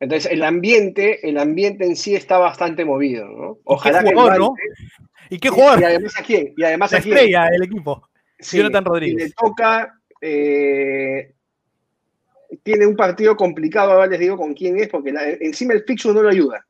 [0.00, 3.58] Entonces, el ambiente, el ambiente en sí está bastante movido, ¿no?
[3.64, 4.54] Ojalá ¿Y qué jugador, ¿no?
[5.28, 5.80] ¿Y qué jugador?
[5.82, 6.54] Y además a quién?
[6.56, 8.08] Y además La estrella del equipo.
[8.38, 9.26] Jonathan Rodríguez.
[9.26, 11.34] Y le toca eh,
[12.62, 16.22] tiene un partido complicado, ahora les digo con quién es, porque encima el fixture no
[16.22, 16.64] lo ayuda.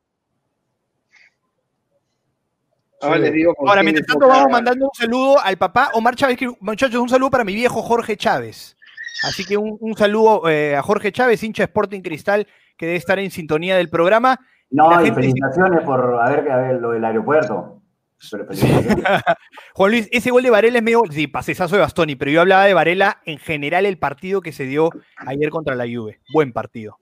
[3.01, 6.37] Ahora les digo con Ahora, mientras tanto, vamos mandando un saludo al papá Omar Chávez,
[6.59, 8.75] muchachos, un saludo para mi viejo Jorge Chávez.
[9.23, 13.31] Así que un, saludo eh, a Jorge Chávez, hincha Sporting Cristal, que debe estar en
[13.31, 14.39] sintonía del programa.
[14.69, 17.81] No, y, felicitaciones por haber, ver lo del aeropuerto.
[19.73, 22.65] Juan Luis, ese gol de Varela es medio, sí, pasesazo de Bastoni, pero yo hablaba
[22.65, 26.21] de Varela en general el partido que se dio ayer contra la Juve.
[26.33, 26.97] Buen partido.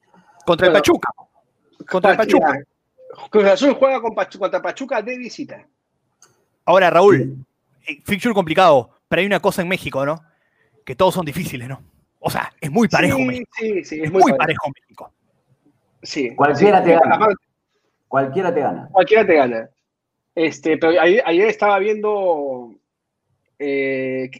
[0.45, 1.09] Contra el Pachuca.
[1.87, 2.59] Contra el Pachuca.
[3.29, 5.67] Cruz Azul juega con contra Pachuca de visita.
[6.65, 7.45] Ahora, Raúl,
[7.87, 10.23] eh, fixture complicado, pero hay una cosa en México, ¿no?
[10.85, 11.81] Que todos son difíciles, ¿no?
[12.19, 13.51] O sea, es muy parejo México.
[13.59, 14.71] Sí, sí, es, muy, parejo.
[14.73, 15.11] México.
[16.01, 16.33] Sí.
[16.35, 17.19] Cualquiera te gana.
[18.07, 18.89] Cualquiera te gana.
[18.91, 19.69] Cualquiera te gana.
[20.35, 22.73] Este, pero ayer, estaba viendo,
[23.59, 24.31] eh,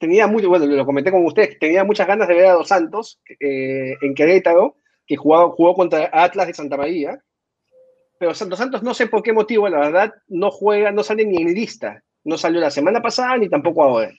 [0.00, 3.20] tenía mucho, bueno, lo comenté con ustedes, tenía muchas ganas de ver a Dos Santos
[3.38, 7.22] eh, en Querétaro, que jugó, jugó contra Atlas de Santa María,
[8.18, 11.42] pero Santos Santos no sé por qué motivo, la verdad, no juega, no sale ni
[11.42, 14.10] en lista, no salió la semana pasada ni tampoco ahora.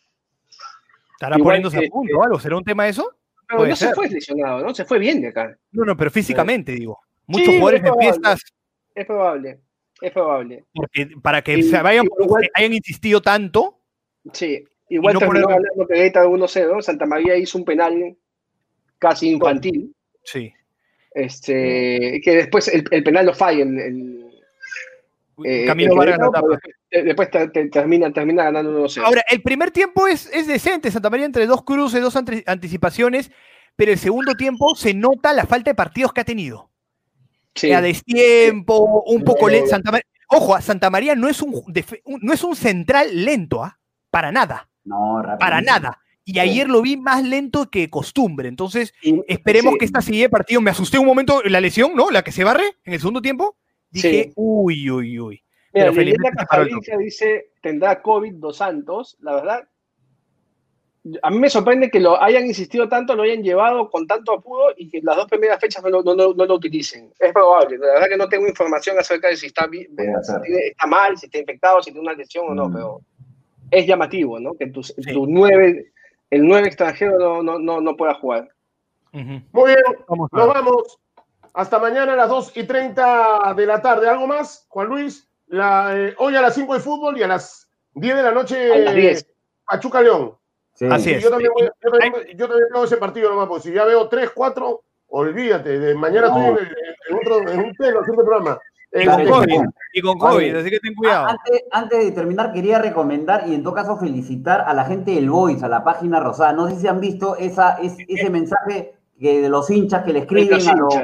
[1.11, 2.39] ¿Estará poniéndose a punto o algo?
[2.39, 3.11] ¿Será un tema eso?
[3.49, 4.73] No se fue lesionado, ¿no?
[4.73, 5.57] Se fue bien de acá.
[5.71, 6.99] No, no, pero físicamente, digo.
[7.25, 8.41] Muchos jugadores en fiestas.
[8.93, 9.59] Es probable.
[10.01, 10.65] Es probable.
[10.73, 12.07] Porque para que se vayan,
[12.53, 13.79] hayan insistido tanto.
[14.33, 15.61] Sí, igual no terminó poner...
[15.61, 16.81] ganando de 1-0.
[16.81, 18.15] Santa María hizo un penal
[18.99, 19.93] casi infantil.
[20.23, 20.53] Sí.
[21.13, 24.23] Este, que después el, penal lo falla en el.
[25.43, 26.19] Eh, Camilo Vargas
[26.89, 27.29] Después
[27.71, 29.03] termina, termina ganando 1-0.
[29.03, 30.91] Ahora, el primer tiempo es, es decente.
[30.91, 32.15] Santa María entre dos cruces, dos
[32.45, 33.31] anticipaciones.
[33.75, 36.66] Pero el segundo tiempo se nota la falta de partidos que ha tenido.
[37.57, 37.71] Sí.
[37.71, 39.69] A destiempo, un poco lento.
[39.69, 41.63] Santa María, ojo, a Santa María no es un,
[42.21, 43.79] no es un central lento, ¿ah?
[44.09, 44.69] Para nada.
[44.85, 45.99] No, Para nada.
[46.23, 48.49] Y ayer lo vi más lento que costumbre.
[48.49, 48.93] Entonces,
[49.27, 50.59] esperemos que esta siguiente partido.
[50.59, 52.11] Me asusté un momento la lesión, ¿no?
[52.11, 53.55] La que se barre en el segundo tiempo.
[53.89, 55.43] Dije, uy, uy, uy.
[55.73, 59.17] Mira, Pero dice, tendrá COVID dos Santos.
[59.21, 59.69] La verdad,
[61.21, 64.73] a mí me sorprende que lo hayan insistido tanto, lo hayan llevado con tanto apuro
[64.75, 67.11] y que las dos primeras fechas no, no, no, lo utilicen.
[67.19, 67.77] Es probable.
[67.77, 71.81] La verdad que no tengo información acerca de si está, está mal, si está infectado,
[71.81, 72.73] si tiene una lesión o no, mm.
[72.73, 73.01] pero
[73.71, 74.55] es llamativo, ¿no?
[74.55, 74.81] Que tu,
[75.27, 75.91] nueve,
[76.29, 78.49] el nueve extranjero no, no, no, pueda jugar.
[79.11, 80.99] Muy bien, nos vamos.
[81.53, 84.07] Hasta mañana a las 2 y 30 de la tarde.
[84.07, 85.27] ¿Algo más, Juan Luis?
[85.47, 89.25] La, eh, hoy a las 5 de fútbol y a las 10 de la noche
[89.65, 90.35] Pachuca León.
[90.91, 91.23] Así es.
[91.23, 91.51] Yo también,
[91.81, 92.13] yo, también,
[92.73, 95.79] veo ese partido nomás, porque si ya veo 3, 4, olvídate.
[95.79, 96.67] De mañana estoy
[97.09, 98.59] en, otro, en un pelo haciendo programa.
[98.93, 99.61] Y con, COVID,
[99.93, 101.27] y con COVID, así que ten cuidado.
[101.27, 105.29] Antes, antes, de terminar, quería recomendar y en todo caso felicitar a la gente del
[105.29, 106.53] Voice, a la página rosada.
[106.53, 110.67] No sé si han visto esa, ese mensaje que de los hinchas que le escriben
[110.67, 110.95] a los.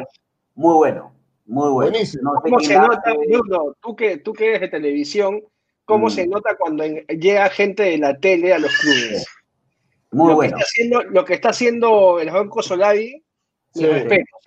[0.55, 1.13] Muy bueno,
[1.45, 1.91] muy bueno.
[1.91, 2.33] Buenísimo.
[2.41, 5.41] ¿Cómo se nota, Bruno, tú que, tú que eres de televisión,
[5.83, 6.11] cómo mm.
[6.11, 9.25] se nota cuando llega gente de la tele a los clubes?
[10.13, 10.57] Muy lo bueno.
[10.57, 13.23] Que haciendo, lo que está haciendo el Banco Solari,
[13.73, 13.85] sí.
[13.85, 14.37] respeto,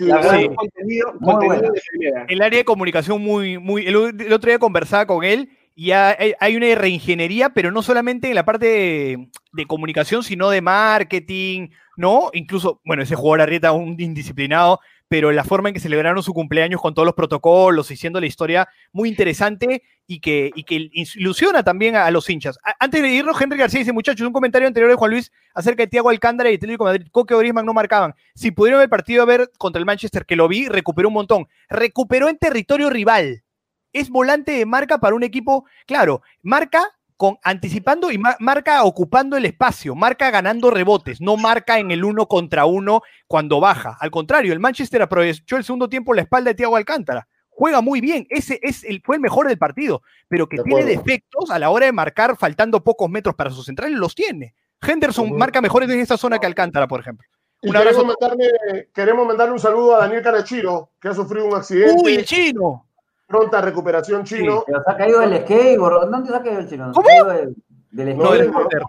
[0.00, 2.26] la verdad, contenido, contenido de primera.
[2.28, 3.86] El área de comunicación muy, muy.
[3.86, 8.34] El, otro día conversaba con él y hay, hay, una reingeniería, pero no solamente en
[8.34, 12.30] la parte de, de, comunicación, sino de marketing, ¿no?
[12.32, 16.80] Incluso, bueno, ese jugador Arrieta, un indisciplinado, pero la forma en que celebraron su cumpleaños
[16.80, 21.96] con todos los protocolos, diciendo la historia muy interesante y que, y que ilusiona también
[21.96, 22.58] a, los hinchas.
[22.78, 25.88] antes de irnos, Henry García dice, muchachos, un comentario anterior de Juan Luis acerca de
[25.88, 27.06] Tiago Alcántara y Atlético Madrid.
[27.10, 28.14] Coque o Griezmann no marcaban.
[28.34, 31.48] Si pudieron el partido a ver contra el Manchester, que lo vi, recuperó un montón.
[31.68, 33.44] Recuperó en territorio rival.
[33.92, 39.44] Es volante de marca para un equipo, claro, marca con, anticipando y marca ocupando el
[39.44, 43.96] espacio, marca ganando rebotes, no marca en el uno contra uno cuando baja.
[44.00, 47.26] Al contrario, el Manchester aprovechó el segundo tiempo la espalda de Thiago Alcántara.
[47.50, 51.50] Juega muy bien, ese es el, fue el mejor del partido, pero que tiene defectos
[51.50, 54.54] a la hora de marcar faltando pocos metros para sus centrales, los tiene.
[54.80, 57.26] Henderson marca mejores en esta zona que Alcántara, por ejemplo.
[57.62, 62.00] Un queremos, mandarle, queremos mandarle un saludo a Daniel Carachiro, que ha sufrido un accidente.
[62.00, 62.87] ¡Uy, chino!
[63.28, 64.64] Pronta recuperación chino.
[64.66, 66.10] pero se ha caído del skateboard.
[66.10, 66.92] ¿Dónde se ha caído el chino?
[66.92, 67.24] ¿Cómo?
[67.30, 67.54] Del,
[67.90, 68.80] del scooter.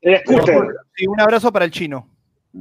[0.00, 0.74] El scooter.
[0.94, 2.08] Sí, un abrazo para el chino.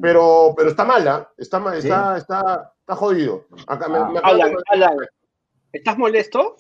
[0.01, 3.45] Pero, pero está mala, está, está, está, está, jodido.
[3.65, 4.97] Acá, me, me Alan, Alan,
[5.71, 6.57] ¿estás molesto?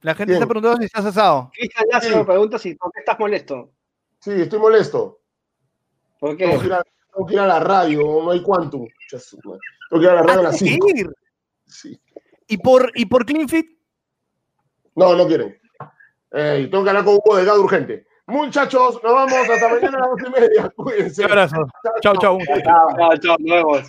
[0.00, 1.50] La gente está preguntando si estás asado.
[1.52, 3.72] Cristian ya se me pregunta si por qué estás molesto.
[4.20, 5.20] Sí, estoy molesto.
[6.18, 6.46] ¿Por qué?
[6.46, 6.82] Tengo que ir a,
[7.12, 8.78] tengo que ir a la radio, no hay cuánto.
[9.10, 10.86] Tengo que ir a la radio a las 5.
[11.66, 12.00] Sí.
[12.48, 13.81] ¿Y por, ¿Y por CleanFit?
[14.94, 15.58] No, no quieren.
[16.32, 18.06] Eh, tengo que hablar con Hugo Delgado urgente.
[18.26, 20.72] Muchachos, nos vamos hasta mañana a las dos y media.
[20.76, 21.24] Cuídense.
[21.24, 21.66] Un abrazo.
[22.00, 22.38] Chao, chao.
[22.64, 23.36] Chao, chao.
[23.38, 23.82] Nos vemos.